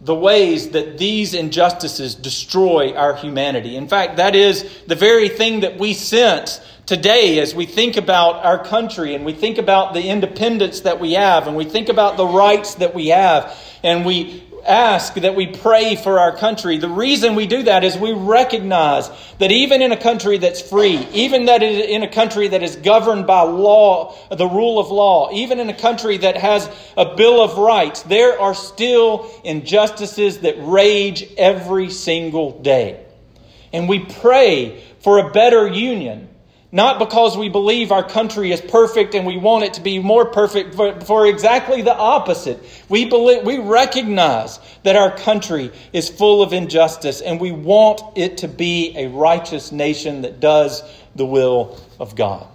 the 0.00 0.14
ways 0.14 0.70
that 0.70 0.96
these 0.96 1.34
injustices 1.34 2.14
destroy 2.14 2.94
our 2.94 3.16
humanity. 3.16 3.76
In 3.76 3.88
fact, 3.88 4.16
that 4.18 4.36
is 4.36 4.64
the 4.86 4.94
very 4.94 5.28
thing 5.28 5.60
that 5.60 5.78
we 5.78 5.92
sense 5.92 6.60
today 6.86 7.40
as 7.40 7.54
we 7.54 7.66
think 7.66 7.96
about 7.96 8.44
our 8.44 8.64
country 8.64 9.14
and 9.14 9.26
we 9.26 9.32
think 9.32 9.58
about 9.58 9.94
the 9.94 10.08
independence 10.08 10.80
that 10.80 11.00
we 11.00 11.12
have 11.12 11.46
and 11.46 11.56
we 11.56 11.64
think 11.64 11.88
about 11.88 12.16
the 12.16 12.26
rights 12.26 12.76
that 12.76 12.94
we 12.94 13.08
have 13.08 13.54
and 13.82 14.06
we 14.06 14.42
ask 14.66 15.14
that 15.14 15.34
we 15.34 15.46
pray 15.46 15.96
for 15.96 16.18
our 16.18 16.36
country. 16.36 16.78
The 16.78 16.88
reason 16.88 17.34
we 17.34 17.46
do 17.46 17.62
that 17.64 17.84
is 17.84 17.96
we 17.96 18.12
recognize 18.12 19.10
that 19.38 19.50
even 19.50 19.82
in 19.82 19.92
a 19.92 19.96
country 19.96 20.38
that's 20.38 20.60
free, 20.60 21.06
even 21.12 21.46
that 21.46 21.62
in 21.62 22.02
a 22.02 22.08
country 22.08 22.48
that 22.48 22.62
is 22.62 22.76
governed 22.76 23.26
by 23.26 23.42
law, 23.42 24.14
the 24.30 24.46
rule 24.46 24.78
of 24.78 24.90
law, 24.90 25.30
even 25.32 25.60
in 25.60 25.68
a 25.68 25.74
country 25.74 26.18
that 26.18 26.36
has 26.36 26.68
a 26.96 27.16
Bill 27.16 27.42
of 27.42 27.58
Rights, 27.58 28.02
there 28.02 28.40
are 28.40 28.54
still 28.54 29.30
injustices 29.44 30.38
that 30.40 30.56
rage 30.58 31.24
every 31.36 31.90
single 31.90 32.60
day. 32.60 33.04
And 33.72 33.88
we 33.88 34.00
pray 34.00 34.82
for 35.00 35.18
a 35.18 35.30
better 35.30 35.66
union 35.66 36.28
not 36.70 36.98
because 36.98 37.36
we 37.36 37.48
believe 37.48 37.90
our 37.92 38.06
country 38.06 38.52
is 38.52 38.60
perfect 38.60 39.14
and 39.14 39.26
we 39.26 39.38
want 39.38 39.64
it 39.64 39.74
to 39.74 39.80
be 39.80 39.98
more 39.98 40.26
perfect, 40.26 40.76
but 40.76 41.02
for 41.02 41.26
exactly 41.26 41.80
the 41.80 41.94
opposite. 41.94 42.62
We, 42.90 43.06
believe, 43.06 43.44
we 43.44 43.58
recognize 43.58 44.60
that 44.82 44.94
our 44.94 45.16
country 45.16 45.72
is 45.94 46.10
full 46.10 46.42
of 46.42 46.52
injustice 46.52 47.22
and 47.22 47.40
we 47.40 47.52
want 47.52 48.02
it 48.16 48.38
to 48.38 48.48
be 48.48 48.94
a 48.98 49.08
righteous 49.08 49.72
nation 49.72 50.22
that 50.22 50.40
does 50.40 50.82
the 51.16 51.24
will 51.24 51.80
of 51.98 52.14
God. 52.14 52.46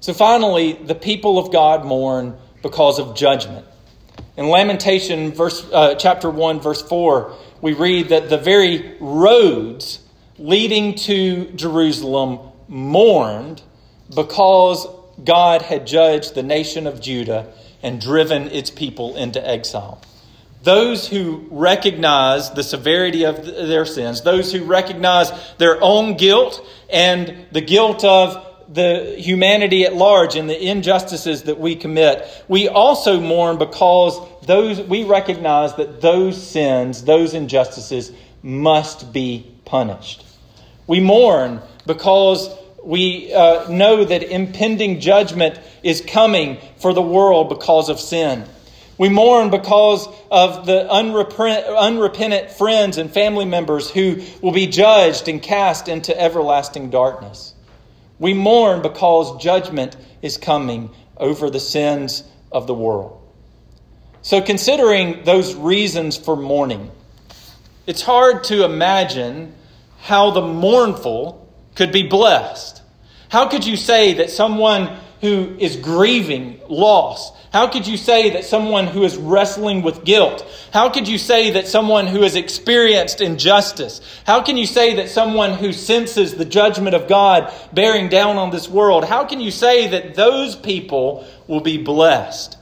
So 0.00 0.12
finally, 0.12 0.74
the 0.74 0.94
people 0.94 1.38
of 1.38 1.50
God 1.50 1.86
mourn 1.86 2.36
because 2.60 2.98
of 2.98 3.16
judgment. 3.16 3.64
In 4.36 4.48
Lamentation, 4.48 5.32
verse, 5.32 5.66
uh, 5.72 5.94
chapter 5.94 6.28
1, 6.28 6.60
verse 6.60 6.82
4, 6.82 7.34
we 7.62 7.72
read 7.72 8.10
that 8.10 8.28
the 8.28 8.36
very 8.36 8.96
roads 9.00 10.03
leading 10.38 10.94
to 10.94 11.50
Jerusalem 11.52 12.38
mourned 12.68 13.62
because 14.14 14.86
God 15.22 15.62
had 15.62 15.86
judged 15.86 16.34
the 16.34 16.42
nation 16.42 16.86
of 16.86 17.00
Judah 17.00 17.52
and 17.82 18.00
driven 18.00 18.48
its 18.48 18.70
people 18.70 19.16
into 19.16 19.46
exile. 19.46 20.00
Those 20.62 21.06
who 21.06 21.46
recognize 21.50 22.50
the 22.52 22.62
severity 22.62 23.24
of 23.24 23.44
their 23.44 23.84
sins, 23.84 24.22
those 24.22 24.50
who 24.50 24.64
recognize 24.64 25.30
their 25.58 25.80
own 25.82 26.16
guilt 26.16 26.66
and 26.90 27.46
the 27.52 27.60
guilt 27.60 28.02
of 28.02 28.46
the 28.72 29.14
humanity 29.18 29.84
at 29.84 29.94
large 29.94 30.36
and 30.36 30.48
the 30.48 30.58
injustices 30.58 31.42
that 31.42 31.60
we 31.60 31.76
commit, 31.76 32.26
we 32.48 32.68
also 32.68 33.20
mourn 33.20 33.58
because 33.58 34.18
those 34.46 34.80
we 34.80 35.04
recognize 35.04 35.74
that 35.74 36.00
those 36.00 36.42
sins, 36.42 37.04
those 37.04 37.34
injustices 37.34 38.10
must 38.42 39.12
be 39.12 39.54
punished. 39.66 40.23
We 40.86 41.00
mourn 41.00 41.60
because 41.86 42.48
we 42.82 43.32
uh, 43.32 43.68
know 43.68 44.04
that 44.04 44.22
impending 44.22 45.00
judgment 45.00 45.58
is 45.82 46.00
coming 46.00 46.58
for 46.78 46.92
the 46.92 47.02
world 47.02 47.48
because 47.48 47.88
of 47.88 47.98
sin. 47.98 48.44
We 48.96 49.08
mourn 49.08 49.50
because 49.50 50.06
of 50.30 50.66
the 50.66 50.86
unrepent, 50.92 51.66
unrepentant 51.66 52.50
friends 52.52 52.96
and 52.98 53.10
family 53.10 53.44
members 53.44 53.90
who 53.90 54.22
will 54.40 54.52
be 54.52 54.68
judged 54.68 55.26
and 55.28 55.42
cast 55.42 55.88
into 55.88 56.18
everlasting 56.18 56.90
darkness. 56.90 57.54
We 58.18 58.34
mourn 58.34 58.82
because 58.82 59.42
judgment 59.42 59.96
is 60.22 60.36
coming 60.36 60.90
over 61.16 61.50
the 61.50 61.60
sins 61.60 62.22
of 62.52 62.66
the 62.66 62.74
world. 62.74 63.20
So, 64.22 64.40
considering 64.40 65.24
those 65.24 65.54
reasons 65.54 66.16
for 66.16 66.36
mourning, 66.36 66.90
it's 67.86 68.00
hard 68.00 68.44
to 68.44 68.64
imagine 68.64 69.54
how 70.04 70.30
the 70.30 70.42
mournful 70.42 71.50
could 71.74 71.90
be 71.90 72.06
blessed. 72.06 72.82
How 73.30 73.48
could 73.48 73.64
you 73.64 73.74
say 73.74 74.12
that 74.14 74.28
someone 74.28 74.98
who 75.22 75.56
is 75.58 75.76
grieving 75.76 76.60
loss, 76.68 77.32
how 77.54 77.68
could 77.68 77.86
you 77.86 77.96
say 77.96 78.28
that 78.30 78.44
someone 78.44 78.86
who 78.86 79.02
is 79.04 79.16
wrestling 79.16 79.80
with 79.80 80.04
guilt? 80.04 80.46
How 80.74 80.90
could 80.90 81.08
you 81.08 81.16
say 81.16 81.52
that 81.52 81.68
someone 81.68 82.06
who 82.06 82.20
has 82.20 82.36
experienced 82.36 83.22
injustice? 83.22 84.02
How 84.26 84.42
can 84.42 84.58
you 84.58 84.66
say 84.66 84.96
that 84.96 85.08
someone 85.08 85.54
who 85.54 85.72
senses 85.72 86.34
the 86.34 86.44
judgment 86.44 86.94
of 86.94 87.08
God 87.08 87.50
bearing 87.72 88.10
down 88.10 88.36
on 88.36 88.50
this 88.50 88.68
world? 88.68 89.06
How 89.06 89.24
can 89.24 89.40
you 89.40 89.50
say 89.50 89.86
that 89.88 90.14
those 90.14 90.54
people 90.54 91.26
will 91.48 91.62
be 91.62 91.78
blessed? 91.78 92.58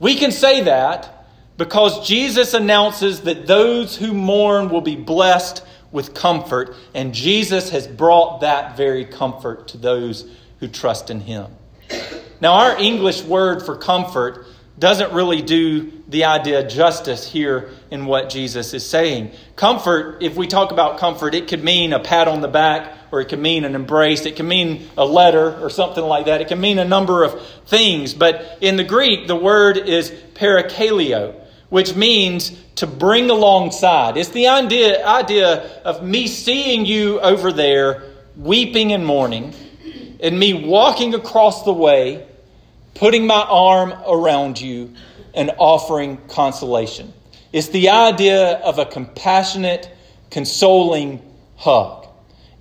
We 0.00 0.16
can 0.16 0.32
say 0.32 0.62
that 0.62 1.28
because 1.56 2.04
Jesus 2.04 2.52
announces 2.52 3.20
that 3.20 3.46
those 3.46 3.96
who 3.96 4.12
mourn 4.12 4.70
will 4.70 4.80
be 4.80 4.96
blessed 4.96 5.62
with 5.92 6.14
comfort, 6.14 6.74
and 6.94 7.14
Jesus 7.14 7.70
has 7.70 7.86
brought 7.86 8.40
that 8.40 8.76
very 8.76 9.04
comfort 9.04 9.68
to 9.68 9.78
those 9.78 10.28
who 10.60 10.68
trust 10.68 11.10
in 11.10 11.20
him. 11.20 11.46
Now, 12.40 12.54
our 12.54 12.76
English 12.78 13.22
word 13.22 13.64
for 13.64 13.76
comfort 13.76 14.46
doesn't 14.78 15.12
really 15.12 15.40
do 15.40 15.90
the 16.08 16.24
idea 16.24 16.68
justice 16.68 17.30
here 17.30 17.70
in 17.90 18.04
what 18.04 18.28
Jesus 18.28 18.74
is 18.74 18.84
saying. 18.88 19.32
Comfort, 19.56 20.22
if 20.22 20.36
we 20.36 20.46
talk 20.46 20.70
about 20.70 20.98
comfort, 20.98 21.34
it 21.34 21.48
could 21.48 21.64
mean 21.64 21.92
a 21.92 22.00
pat 22.00 22.28
on 22.28 22.42
the 22.42 22.48
back 22.48 22.92
or 23.10 23.20
it 23.20 23.28
can 23.28 23.40
mean 23.40 23.64
an 23.64 23.74
embrace. 23.74 24.26
It 24.26 24.36
can 24.36 24.46
mean 24.46 24.86
a 24.98 25.04
letter 25.04 25.58
or 25.60 25.70
something 25.70 26.04
like 26.04 26.26
that. 26.26 26.42
It 26.42 26.48
can 26.48 26.60
mean 26.60 26.78
a 26.78 26.84
number 26.84 27.24
of 27.24 27.40
things. 27.66 28.12
But 28.12 28.58
in 28.60 28.76
the 28.76 28.84
Greek, 28.84 29.26
the 29.26 29.36
word 29.36 29.78
is 29.78 30.10
parakaleo, 30.34 31.40
which 31.68 31.94
means 31.94 32.52
to 32.76 32.86
bring 32.86 33.30
alongside. 33.30 34.16
It's 34.16 34.30
the 34.30 34.48
idea, 34.48 35.04
idea 35.06 35.80
of 35.82 36.02
me 36.02 36.26
seeing 36.26 36.86
you 36.86 37.20
over 37.20 37.52
there 37.52 38.02
weeping 38.36 38.92
and 38.92 39.04
mourning, 39.04 39.54
and 40.20 40.38
me 40.38 40.52
walking 40.54 41.14
across 41.14 41.64
the 41.64 41.72
way, 41.72 42.26
putting 42.94 43.26
my 43.26 43.40
arm 43.40 43.94
around 44.06 44.60
you, 44.60 44.94
and 45.34 45.50
offering 45.58 46.18
consolation. 46.28 47.12
It's 47.52 47.68
the 47.68 47.90
idea 47.90 48.58
of 48.58 48.78
a 48.78 48.84
compassionate, 48.84 49.90
consoling 50.30 51.22
hug 51.56 52.06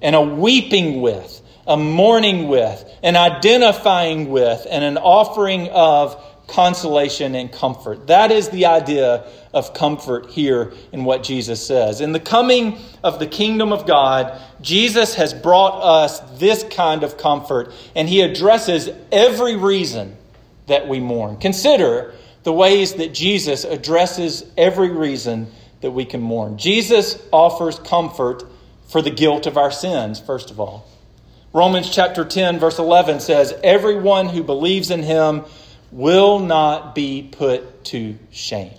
and 0.02 0.16
a 0.16 0.22
weeping 0.22 1.02
with, 1.02 1.42
a 1.68 1.76
mourning 1.78 2.48
with, 2.48 2.86
an 3.02 3.16
identifying 3.16 4.30
with, 4.30 4.68
and 4.70 4.84
an 4.84 4.98
offering 4.98 5.68
of 5.70 6.22
consolation 6.48 7.36
and 7.36 7.52
comfort. 7.52 8.08
That 8.08 8.32
is 8.32 8.50
the 8.50 8.66
idea 8.66 9.28
of 9.54 9.74
comfort 9.74 10.32
here 10.32 10.74
in 10.92 11.04
what 11.04 11.24
Jesus 11.24 11.66
says. 11.66 12.02
In 12.02 12.12
the 12.12 12.20
coming 12.20 12.78
of 13.04 13.20
the 13.20 13.28
kingdom 13.28 13.72
of 13.72 13.88
God, 13.88 14.40
Jesus 14.62 15.16
has 15.16 15.34
brought 15.34 15.82
us 15.82 16.20
this 16.40 16.64
kind 16.64 17.04
of 17.04 17.18
comfort, 17.18 17.74
and 17.96 18.08
he 18.08 18.22
addresses 18.22 18.90
every 19.12 19.56
reason 19.56 20.16
that 20.68 20.88
we 20.88 21.00
mourn. 21.00 21.38
Consider 21.38 22.14
the 22.44 22.54
ways 22.54 22.94
that 22.96 23.14
Jesus 23.14 23.64
addresses 23.64 24.46
every 24.58 24.90
reason 24.90 25.52
that 25.82 25.92
we 25.92 26.06
can 26.06 26.22
mourn. 26.22 26.58
Jesus 26.58 27.22
offers 27.32 27.80
comfort 27.80 28.44
for 28.88 29.02
the 29.02 29.10
guilt 29.10 29.48
of 29.48 29.58
our 29.58 29.72
sins, 29.72 30.20
first 30.20 30.52
of 30.52 30.60
all. 30.60 30.88
Romans 31.54 31.90
chapter 31.90 32.26
10, 32.26 32.60
verse 32.60 32.80
11 32.80 33.22
says, 33.22 33.54
Everyone 33.64 34.28
who 34.28 34.44
believes 34.44 34.92
in 34.92 35.04
him 35.04 35.46
will 35.96 36.40
not 36.40 36.94
be 36.94 37.24
put 37.32 37.86
to 37.86 38.18
shame. 38.30 38.74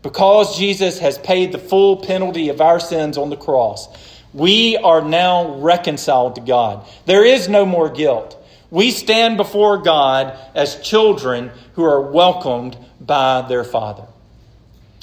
Because 0.00 0.56
Jesus 0.56 1.00
has 1.00 1.18
paid 1.18 1.50
the 1.50 1.58
full 1.58 1.96
penalty 1.96 2.50
of 2.50 2.60
our 2.60 2.78
sins 2.78 3.18
on 3.18 3.30
the 3.30 3.36
cross, 3.36 3.88
we 4.32 4.76
are 4.76 5.02
now 5.02 5.56
reconciled 5.56 6.36
to 6.36 6.40
God. 6.40 6.86
There 7.06 7.24
is 7.24 7.48
no 7.48 7.66
more 7.66 7.90
guilt. 7.90 8.40
We 8.70 8.92
stand 8.92 9.36
before 9.36 9.78
God 9.78 10.38
as 10.54 10.80
children 10.80 11.50
who 11.74 11.84
are 11.84 12.00
welcomed 12.00 12.76
by 13.00 13.42
their 13.48 13.64
Father. 13.64 14.06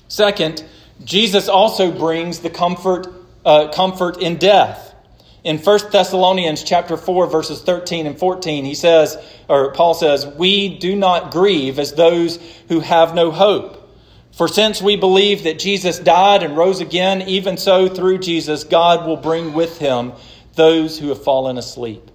Second, 0.07 0.63
Jesus 1.03 1.49
also 1.49 1.91
brings 1.91 2.39
the 2.39 2.49
comfort 2.49 3.07
uh, 3.43 3.69
comfort 3.69 4.21
in 4.21 4.37
death. 4.37 4.90
In 5.43 5.57
1 5.57 5.79
Thessalonians 5.91 6.63
chapter 6.63 6.95
4 6.95 7.25
verses 7.27 7.61
13 7.61 8.05
and 8.05 8.17
14, 8.17 8.63
he 8.63 8.75
says 8.75 9.17
or 9.49 9.71
Paul 9.71 9.95
says, 9.95 10.25
"We 10.25 10.69
do 10.69 10.95
not 10.95 11.31
grieve 11.31 11.79
as 11.79 11.93
those 11.93 12.37
who 12.67 12.81
have 12.81 13.15
no 13.15 13.31
hope. 13.31 13.77
For 14.31 14.47
since 14.47 14.81
we 14.81 14.95
believe 14.95 15.43
that 15.43 15.59
Jesus 15.59 15.97
died 15.99 16.43
and 16.43 16.55
rose 16.55 16.79
again, 16.79 17.23
even 17.27 17.57
so 17.57 17.87
through 17.87 18.19
Jesus 18.19 18.63
God 18.63 19.07
will 19.07 19.17
bring 19.17 19.53
with 19.53 19.79
him 19.79 20.13
those 20.55 20.99
who 20.99 21.09
have 21.09 21.23
fallen 21.23 21.57
asleep." 21.57 22.11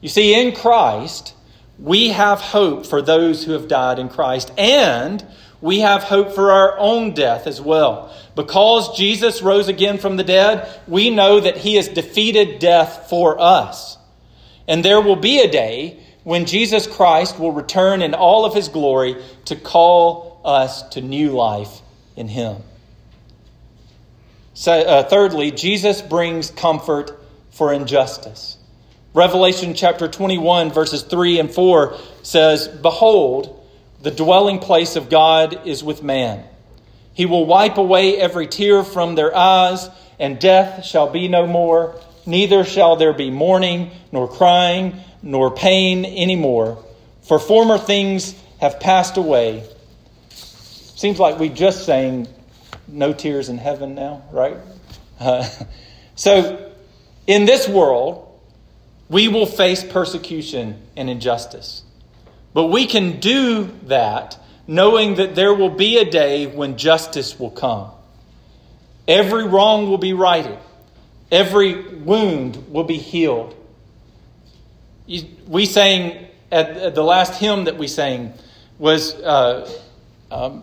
You 0.00 0.08
see, 0.08 0.32
in 0.32 0.52
Christ, 0.52 1.34
we 1.78 2.10
have 2.10 2.40
hope 2.40 2.86
for 2.86 3.02
those 3.02 3.44
who 3.44 3.52
have 3.52 3.68
died 3.68 3.98
in 3.98 4.08
Christ, 4.08 4.52
and 4.56 5.24
we 5.60 5.80
have 5.80 6.02
hope 6.02 6.32
for 6.32 6.52
our 6.52 6.78
own 6.78 7.12
death 7.12 7.46
as 7.46 7.60
well. 7.60 8.14
Because 8.34 8.96
Jesus 8.96 9.42
rose 9.42 9.68
again 9.68 9.98
from 9.98 10.16
the 10.16 10.24
dead, 10.24 10.68
we 10.86 11.10
know 11.10 11.40
that 11.40 11.58
he 11.58 11.74
has 11.74 11.88
defeated 11.88 12.58
death 12.58 13.08
for 13.10 13.40
us. 13.40 13.98
And 14.66 14.84
there 14.84 15.00
will 15.00 15.16
be 15.16 15.40
a 15.40 15.50
day 15.50 16.00
when 16.24 16.46
Jesus 16.46 16.86
Christ 16.86 17.38
will 17.38 17.52
return 17.52 18.02
in 18.02 18.14
all 18.14 18.44
of 18.44 18.54
his 18.54 18.68
glory 18.68 19.16
to 19.46 19.56
call 19.56 20.40
us 20.44 20.82
to 20.90 21.00
new 21.00 21.30
life 21.30 21.80
in 22.16 22.28
him. 22.28 22.56
So, 24.54 24.72
uh, 24.72 25.02
thirdly, 25.04 25.50
Jesus 25.50 26.02
brings 26.02 26.50
comfort 26.50 27.12
for 27.50 27.72
injustice. 27.72 28.58
Revelation 29.12 29.74
chapter 29.74 30.06
21, 30.06 30.70
verses 30.70 31.02
3 31.02 31.40
and 31.40 31.50
4 31.50 31.96
says, 32.22 32.68
Behold, 32.68 33.59
the 34.02 34.10
dwelling 34.10 34.58
place 34.58 34.96
of 34.96 35.10
God 35.10 35.66
is 35.66 35.84
with 35.84 36.02
man. 36.02 36.44
He 37.12 37.26
will 37.26 37.44
wipe 37.44 37.76
away 37.76 38.16
every 38.16 38.46
tear 38.46 38.82
from 38.82 39.14
their 39.14 39.36
eyes, 39.36 39.88
and 40.18 40.38
death 40.38 40.84
shall 40.84 41.10
be 41.10 41.28
no 41.28 41.46
more. 41.46 42.00
Neither 42.24 42.64
shall 42.64 42.96
there 42.96 43.12
be 43.12 43.30
mourning, 43.30 43.90
nor 44.12 44.28
crying, 44.28 44.94
nor 45.22 45.50
pain 45.50 46.04
any 46.04 46.36
more, 46.36 46.82
for 47.22 47.38
former 47.38 47.76
things 47.76 48.34
have 48.60 48.80
passed 48.80 49.16
away. 49.16 49.64
Seems 50.30 51.18
like 51.18 51.38
we 51.38 51.48
just 51.48 51.84
sang 51.84 52.26
no 52.88 53.12
tears 53.12 53.48
in 53.48 53.58
heaven 53.58 53.94
now, 53.94 54.22
right? 54.32 54.56
Uh, 55.18 55.48
so, 56.14 56.70
in 57.26 57.44
this 57.44 57.68
world, 57.68 58.26
we 59.08 59.28
will 59.28 59.46
face 59.46 59.84
persecution 59.84 60.80
and 60.96 61.10
injustice. 61.10 61.82
But 62.52 62.66
we 62.66 62.86
can 62.86 63.20
do 63.20 63.70
that 63.84 64.38
knowing 64.66 65.16
that 65.16 65.34
there 65.34 65.54
will 65.54 65.70
be 65.70 65.98
a 65.98 66.08
day 66.08 66.46
when 66.46 66.76
justice 66.76 67.38
will 67.38 67.50
come. 67.50 67.90
Every 69.08 69.46
wrong 69.46 69.88
will 69.88 69.98
be 69.98 70.12
righted, 70.12 70.58
every 71.30 71.96
wound 71.96 72.72
will 72.72 72.84
be 72.84 72.98
healed. 72.98 73.56
We 75.48 75.66
sang 75.66 76.28
at 76.52 76.94
the 76.94 77.02
last 77.02 77.40
hymn 77.40 77.64
that 77.64 77.76
we 77.76 77.88
sang 77.88 78.32
was, 78.78 79.14
uh, 79.14 79.70
um, 80.30 80.62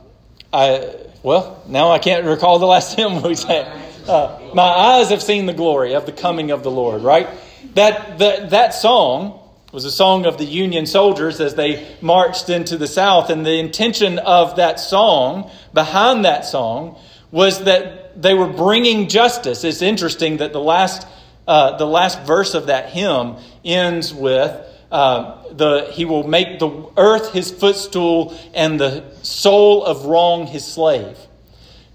I, 0.53 0.95
well, 1.23 1.63
now 1.67 1.91
I 1.91 1.99
can't 1.99 2.25
recall 2.25 2.59
the 2.59 2.65
last 2.65 2.95
hymn 2.97 3.21
we 3.21 3.35
sang. 3.35 3.65
Uh, 4.07 4.39
My 4.53 4.63
eyes 4.63 5.09
have 5.09 5.21
seen 5.21 5.45
the 5.45 5.53
glory 5.53 5.95
of 5.95 6.05
the 6.05 6.13
coming 6.13 6.51
of 6.51 6.63
the 6.63 6.71
Lord, 6.71 7.01
right? 7.01 7.27
That, 7.73 8.19
that, 8.19 8.51
that 8.51 8.73
song 8.73 9.39
was 9.71 9.83
a 9.83 9.91
song 9.91 10.25
of 10.25 10.37
the 10.37 10.45
Union 10.45 10.85
soldiers 10.85 11.41
as 11.41 11.55
they 11.55 11.95
marched 12.01 12.49
into 12.49 12.77
the 12.77 12.87
South. 12.87 13.29
And 13.29 13.45
the 13.45 13.59
intention 13.59 14.17
of 14.19 14.55
that 14.55 14.79
song, 14.79 15.51
behind 15.73 16.23
that 16.25 16.45
song, 16.45 16.97
was 17.31 17.65
that 17.65 18.21
they 18.21 18.33
were 18.33 18.47
bringing 18.47 19.09
justice. 19.09 19.63
It's 19.63 19.81
interesting 19.81 20.37
that 20.37 20.53
the 20.53 20.61
last, 20.61 21.05
uh, 21.47 21.77
the 21.77 21.85
last 21.85 22.21
verse 22.23 22.53
of 22.53 22.67
that 22.67 22.89
hymn 22.89 23.35
ends 23.65 24.13
with 24.13 24.51
uh, 24.89 25.43
the, 25.51 25.89
He 25.91 26.05
will 26.05 26.25
make 26.25 26.59
the 26.59 26.89
earth 26.95 27.33
his 27.33 27.51
footstool 27.51 28.37
and 28.53 28.79
the 28.79 29.03
soul 29.21 29.83
of 29.83 30.05
wrong 30.05 30.47
his 30.47 30.65
slave. 30.65 31.17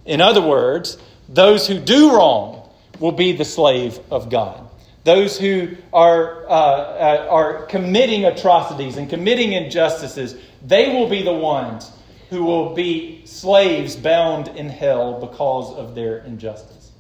In 0.05 0.21
other 0.21 0.43
words, 0.43 0.99
those 1.29 1.67
who 1.67 1.79
do 1.79 2.15
wrong 2.15 2.69
will 2.99 3.13
be 3.13 3.33
the 3.33 3.45
slave 3.45 3.99
of 4.11 4.29
God. 4.29 4.69
Those 5.05 5.39
who 5.39 5.77
are, 5.93 6.47
uh, 6.49 6.51
uh, 6.51 7.27
are 7.29 7.67
committing 7.67 8.25
atrocities 8.25 8.97
and 8.97 9.11
committing 9.11 9.53
injustices, 9.53 10.37
they 10.65 10.91
will 10.91 11.09
be 11.09 11.23
the 11.23 11.33
ones 11.33 11.91
who 12.31 12.45
will 12.45 12.75
be 12.75 13.27
slaves 13.27 13.97
bound 13.97 14.49
in 14.49 14.69
hell 14.69 15.21
because 15.21 15.75
of 15.75 15.95
their 15.95 16.19
injustice. 16.19 16.93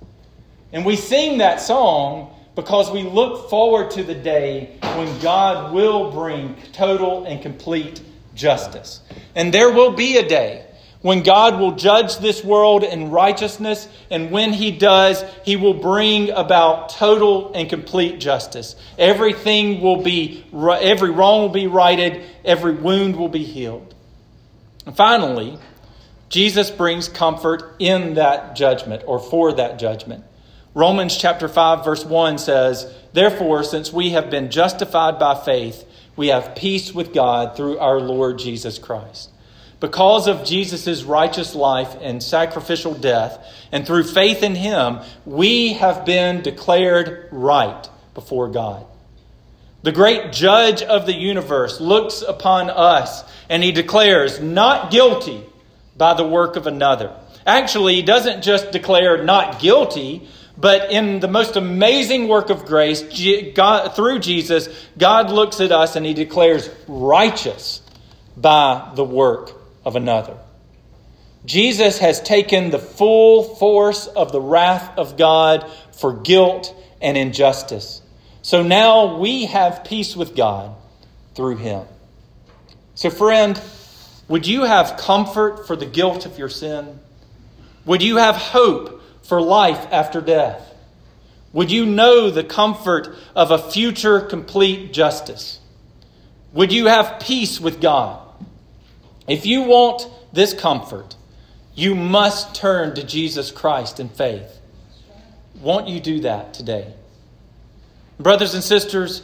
And 0.73 0.85
we 0.85 0.97
sing 0.97 1.39
that 1.39 1.61
song 1.61 2.35
because 2.55 2.91
we 2.91 3.03
look 3.03 3.49
forward 3.49 3.91
to 3.93 4.03
the 4.03 4.15
day 4.15 4.77
when 4.81 5.21
God 5.21 5.73
will 5.73 6.11
bring 6.11 6.57
total 6.73 7.25
and 7.25 7.41
complete 7.41 8.03
justice. 8.35 9.01
And 9.35 9.55
there 9.55 9.71
will 9.71 9.93
be 9.93 10.17
a 10.19 10.29
day 10.29 10.67
when 11.03 11.25
God 11.25 11.59
will 11.59 11.73
judge 11.73 12.19
this 12.19 12.45
world 12.45 12.85
in 12.85 13.11
righteousness, 13.11 13.89
and 14.09 14.31
when 14.31 14.53
He 14.53 14.71
does, 14.71 15.23
He 15.45 15.57
will 15.57 15.75
bring 15.75 16.31
about 16.31 16.91
total 16.91 17.53
and 17.55 17.69
complete 17.69 18.21
justice. 18.21 18.77
Everything 18.99 19.81
will 19.81 20.01
be, 20.03 20.45
every 20.55 21.11
wrong 21.11 21.43
will 21.43 21.49
be 21.49 21.67
righted, 21.67 22.25
every 22.45 22.75
wound 22.75 23.17
will 23.17 23.29
be 23.29 23.43
healed. 23.43 23.95
And 24.87 24.97
finally, 24.97 25.59
Jesus 26.29 26.71
brings 26.71 27.09
comfort 27.09 27.75
in 27.79 28.15
that 28.15 28.57
judgment 28.57 29.03
or 29.07 29.19
for 29.19 29.53
that 29.53 29.79
judgment. 29.79 30.25
Romans 30.75 31.17
chapter 31.17 31.49
5 31.49 31.85
verse 31.85 32.05
1 32.05 32.39
says, 32.39 32.91
"Therefore, 33.13 33.63
since 33.63 33.93
we 33.93 34.11
have 34.11 34.31
been 34.31 34.51
justified 34.51 35.19
by 35.19 35.35
faith, 35.35 35.85
we 36.17 36.29
have 36.29 36.55
peace 36.55 36.95
with 36.95 37.13
God 37.13 37.55
through 37.57 37.79
our 37.79 38.01
Lord 38.01 38.39
Jesus 38.39 38.79
Christ." 38.79 39.32
Because 39.83 40.29
of 40.29 40.45
Jesus' 40.45 41.03
righteous 41.03 41.57
life 41.57 41.97
and 42.01 42.23
sacrificial 42.23 42.95
death, 42.95 43.45
and 43.73 43.85
through 43.85 44.05
faith 44.05 44.45
in 44.45 44.55
him, 44.55 45.01
we 45.27 45.73
have 45.73 46.05
been 46.05 46.41
declared 46.41 47.27
right 47.33 47.89
before 48.15 48.49
God. 48.49 48.87
The 49.83 49.91
great 49.91 50.31
judge 50.31 50.83
of 50.83 51.05
the 51.05 51.17
universe 51.17 51.81
looks 51.81 52.23
upon 52.23 52.71
us 52.71 53.25
and 53.49 53.61
he 53.65 53.73
declares, 53.73 54.41
not 54.41 54.93
guilty 54.93 55.43
by 55.97 56.15
the 56.15 56.29
work 56.29 56.55
of 56.55 56.69
another. 56.69 57.13
Actually, 57.45 57.97
he 57.97 58.03
doesn't 58.03 58.43
just 58.43 58.71
declare 58.71 59.25
not 59.25 59.59
guilty, 59.59 60.29
but 60.57 60.93
in 60.93 61.19
the 61.19 61.27
most 61.27 61.57
amazing 61.57 62.29
work 62.29 62.51
of 62.51 62.67
grace, 62.67 63.03
God, 63.57 63.97
through 63.97 64.21
Jesus, 64.21 64.69
God 64.97 65.33
looks 65.33 65.61
at 65.61 65.73
us 65.73 65.97
and 65.97 66.07
he 66.07 66.15
declares 66.15 66.71
righteous 66.87 67.83
by 68.37 68.93
the 68.95 69.03
work 69.03 69.59
of 69.85 69.97
another. 69.97 70.37
Jesus 71.45 71.99
has 71.99 72.21
taken 72.21 72.71
the 72.71 72.79
full 72.79 73.43
force 73.57 74.07
of 74.07 74.31
the 74.31 74.41
wrath 74.41 74.97
of 74.97 75.17
God 75.17 75.69
for 75.93 76.13
guilt 76.13 76.75
and 77.01 77.17
injustice. 77.17 78.01
So 78.43 78.63
now 78.63 79.19
we 79.19 79.47
have 79.47 79.85
peace 79.85 80.17
with 80.17 80.37
God 80.37 80.75
through 81.35 81.57
him. 81.57 81.87
So, 82.95 83.11
friend, 83.11 83.61
would 84.29 84.47
you 84.47 84.63
have 84.63 84.97
comfort 84.97 85.67
for 85.67 85.75
the 85.75 85.87
guilt 85.87 86.27
of 86.27 86.39
your 86.39 86.49
sin? 86.49 87.01
Would 87.85 88.03
you 88.03 88.17
have 88.17 88.37
hope 88.37 89.03
for 89.23 89.41
life 89.41 89.87
after 89.91 90.21
death? 90.21 90.69
Would 91.53 91.71
you 91.71 91.87
know 91.87 92.31
the 92.31 92.45
comfort 92.45 93.15
of 93.35 93.51
a 93.51 93.59
future 93.59 94.21
complete 94.21 94.93
justice? 94.93 95.61
Would 96.53 96.73
you 96.73 96.87
have 96.87 97.21
peace 97.21 97.61
with 97.61 97.81
God? 97.81 98.22
If 99.27 99.47
you 99.47 99.63
want 99.63 100.09
this 100.33 100.53
comfort, 100.53 101.17
you 101.75 101.95
must 101.95 102.55
turn 102.55 102.95
to 102.95 103.05
Jesus 103.05 103.51
Christ 103.51 104.01
in 104.01 104.09
faith. 104.09 104.61
Won't 105.61 105.89
you 105.89 106.01
do 106.01 106.21
that 106.21 106.55
today? 106.55 106.93
Brothers 108.19 108.55
and 108.55 108.63
sisters, 108.63 109.23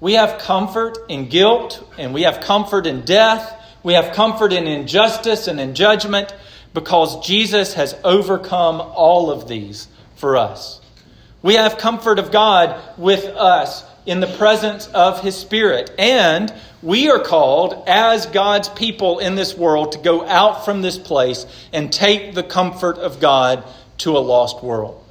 we 0.00 0.14
have 0.14 0.40
comfort 0.40 0.98
in 1.08 1.28
guilt, 1.28 1.86
and 1.98 2.14
we 2.14 2.22
have 2.22 2.40
comfort 2.40 2.86
in 2.86 3.02
death. 3.02 3.56
We 3.82 3.94
have 3.94 4.14
comfort 4.14 4.52
in 4.52 4.66
injustice 4.66 5.48
and 5.48 5.58
in 5.58 5.74
judgment 5.74 6.34
because 6.74 7.26
Jesus 7.26 7.74
has 7.74 7.94
overcome 8.04 8.80
all 8.80 9.30
of 9.30 9.48
these 9.48 9.88
for 10.16 10.36
us. 10.36 10.80
We 11.42 11.54
have 11.54 11.78
comfort 11.78 12.18
of 12.18 12.30
God 12.30 12.80
with 12.98 13.24
us 13.24 13.84
in 14.06 14.20
the 14.20 14.26
presence 14.26 14.86
of 14.88 15.20
His 15.20 15.36
Spirit. 15.36 15.92
And 15.98 16.52
we 16.82 17.10
are 17.10 17.20
called, 17.20 17.84
as 17.86 18.26
God's 18.26 18.68
people 18.70 19.18
in 19.18 19.34
this 19.34 19.56
world, 19.56 19.92
to 19.92 19.98
go 19.98 20.26
out 20.26 20.64
from 20.64 20.82
this 20.82 20.98
place 20.98 21.46
and 21.72 21.92
take 21.92 22.34
the 22.34 22.42
comfort 22.42 22.98
of 22.98 23.20
God 23.20 23.64
to 23.98 24.16
a 24.16 24.20
lost 24.20 24.62
world. 24.62 25.04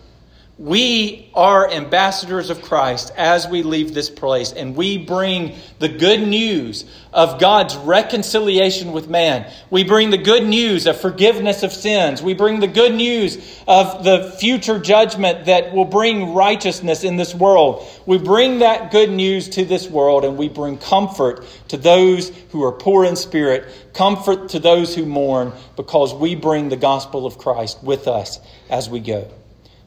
We 0.60 1.32
are 1.36 1.72
ambassadors 1.72 2.50
of 2.50 2.62
Christ 2.62 3.14
as 3.16 3.48
we 3.48 3.64
leave 3.64 3.94
this 3.94 4.10
place, 4.10 4.52
and 4.52 4.76
we 4.76 4.98
bring 4.98 5.56
the 5.80 5.88
good 5.88 6.20
news 6.20 6.84
of 7.14 7.40
God's 7.40 7.78
reconciliation 7.78 8.92
with 8.92 9.08
man. 9.08 9.50
We 9.70 9.86
bring 9.86 10.10
the 10.10 10.18
good 10.18 10.46
news 10.46 10.86
of 10.86 11.00
forgiveness 11.00 11.64
of 11.64 11.72
sins. 11.72 12.22
We 12.22 12.34
bring 12.34 12.60
the 12.60 12.68
good 12.68 12.94
news 12.94 13.38
of 13.70 14.04
the 14.04 14.36
future 14.38 14.80
judgment 14.80 15.46
that 15.46 15.74
will 15.74 15.86
bring 15.86 16.34
righteousness 16.34 17.06
in 17.06 17.16
this 17.16 17.34
world. 17.34 17.88
We 18.06 18.18
bring 18.18 18.60
that 18.60 18.92
good 18.92 19.12
news 19.12 19.48
to 19.52 19.64
this 19.64 19.90
world, 19.90 20.26
and 20.26 20.38
we 20.38 20.50
bring 20.50 20.78
comfort 20.78 21.46
to 21.70 21.78
those 21.78 22.34
who 22.52 22.66
are 22.66 22.74
poor 22.74 23.06
in 23.06 23.16
spirit, 23.16 23.94
comfort 23.94 24.50
to 24.50 24.60
those 24.60 24.94
who 24.94 25.06
mourn, 25.06 25.54
because 25.78 26.14
we 26.14 26.36
bring 26.36 26.68
the 26.68 26.76
gospel 26.76 27.26
of 27.26 27.38
Christ 27.38 27.82
with 27.82 28.10
us 28.10 28.42
as 28.70 28.90
we 28.90 29.00
go. 29.00 29.32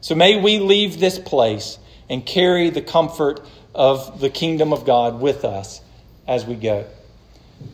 So 0.03 0.15
may 0.15 0.37
we 0.37 0.59
leave 0.59 0.99
this 0.99 1.17
place 1.17 1.77
and 2.09 2.25
carry 2.25 2.69
the 2.69 2.81
comfort 2.81 3.39
of 3.73 4.19
the 4.19 4.29
kingdom 4.29 4.73
of 4.73 4.85
God 4.85 5.21
with 5.21 5.45
us 5.45 5.79
as 6.27 6.45
we 6.45 6.55
go. 6.55 6.85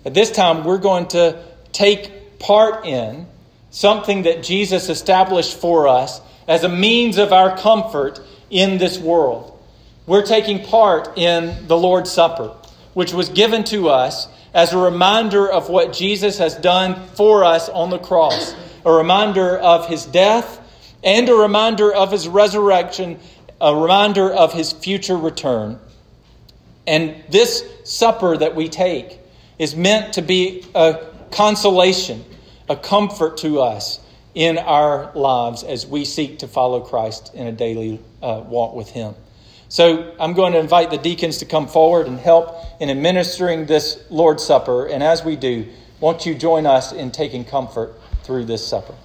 At 0.05 0.13
this 0.13 0.29
time, 0.29 0.63
we're 0.63 0.77
going 0.77 1.07
to 1.07 1.43
take 1.71 2.37
part 2.37 2.85
in 2.85 3.25
something 3.71 4.23
that 4.23 4.43
Jesus 4.43 4.89
established 4.89 5.57
for 5.57 5.87
us 5.87 6.21
as 6.47 6.63
a 6.63 6.69
means 6.69 7.17
of 7.17 7.33
our 7.33 7.57
comfort 7.57 8.21
in 8.51 8.77
this 8.77 8.99
world. 8.99 9.59
We're 10.05 10.23
taking 10.23 10.63
part 10.63 11.17
in 11.17 11.65
the 11.65 11.77
Lord's 11.77 12.11
Supper, 12.11 12.55
which 12.93 13.11
was 13.11 13.29
given 13.29 13.63
to 13.65 13.89
us 13.89 14.27
as 14.53 14.71
a 14.71 14.77
reminder 14.77 15.51
of 15.51 15.67
what 15.67 15.93
Jesus 15.93 16.37
has 16.37 16.53
done 16.53 17.07
for 17.15 17.43
us 17.43 17.69
on 17.69 17.89
the 17.89 17.97
cross, 17.97 18.53
a 18.85 18.91
reminder 18.91 19.57
of 19.57 19.87
his 19.87 20.05
death 20.05 20.58
and 21.03 21.29
a 21.29 21.35
reminder 21.35 21.93
of 21.93 22.11
his 22.11 22.27
resurrection, 22.27 23.19
a 23.61 23.75
reminder 23.75 24.31
of 24.31 24.53
his 24.53 24.71
future 24.71 25.17
return. 25.17 25.79
And 26.87 27.23
this 27.29 27.63
supper 27.83 28.35
that 28.37 28.55
we 28.55 28.69
take 28.69 29.19
is 29.57 29.75
meant 29.75 30.13
to 30.13 30.21
be 30.21 30.65
a 30.73 31.05
consolation, 31.31 32.23
a 32.67 32.75
comfort 32.75 33.37
to 33.37 33.61
us 33.61 33.99
in 34.33 34.57
our 34.57 35.11
lives 35.13 35.63
as 35.63 35.85
we 35.85 36.05
seek 36.05 36.39
to 36.39 36.47
follow 36.47 36.81
Christ 36.81 37.33
in 37.33 37.47
a 37.47 37.51
daily 37.51 37.99
uh, 38.21 38.43
walk 38.47 38.73
with 38.73 38.89
him. 38.89 39.15
So 39.67 40.15
I'm 40.19 40.33
going 40.33 40.53
to 40.53 40.59
invite 40.59 40.89
the 40.89 40.97
deacons 40.97 41.37
to 41.37 41.45
come 41.45 41.67
forward 41.67 42.07
and 42.07 42.17
help 42.19 42.55
in 42.79 42.89
administering 42.89 43.67
this 43.67 44.03
Lord's 44.09 44.43
Supper. 44.43 44.87
And 44.87 45.03
as 45.03 45.23
we 45.23 45.35
do, 45.35 45.67
won't 45.99 46.25
you 46.25 46.33
join 46.33 46.65
us 46.65 46.91
in 46.91 47.11
taking 47.11 47.45
comfort 47.45 47.93
through 48.23 48.45
this 48.45 48.65
supper? 48.65 48.95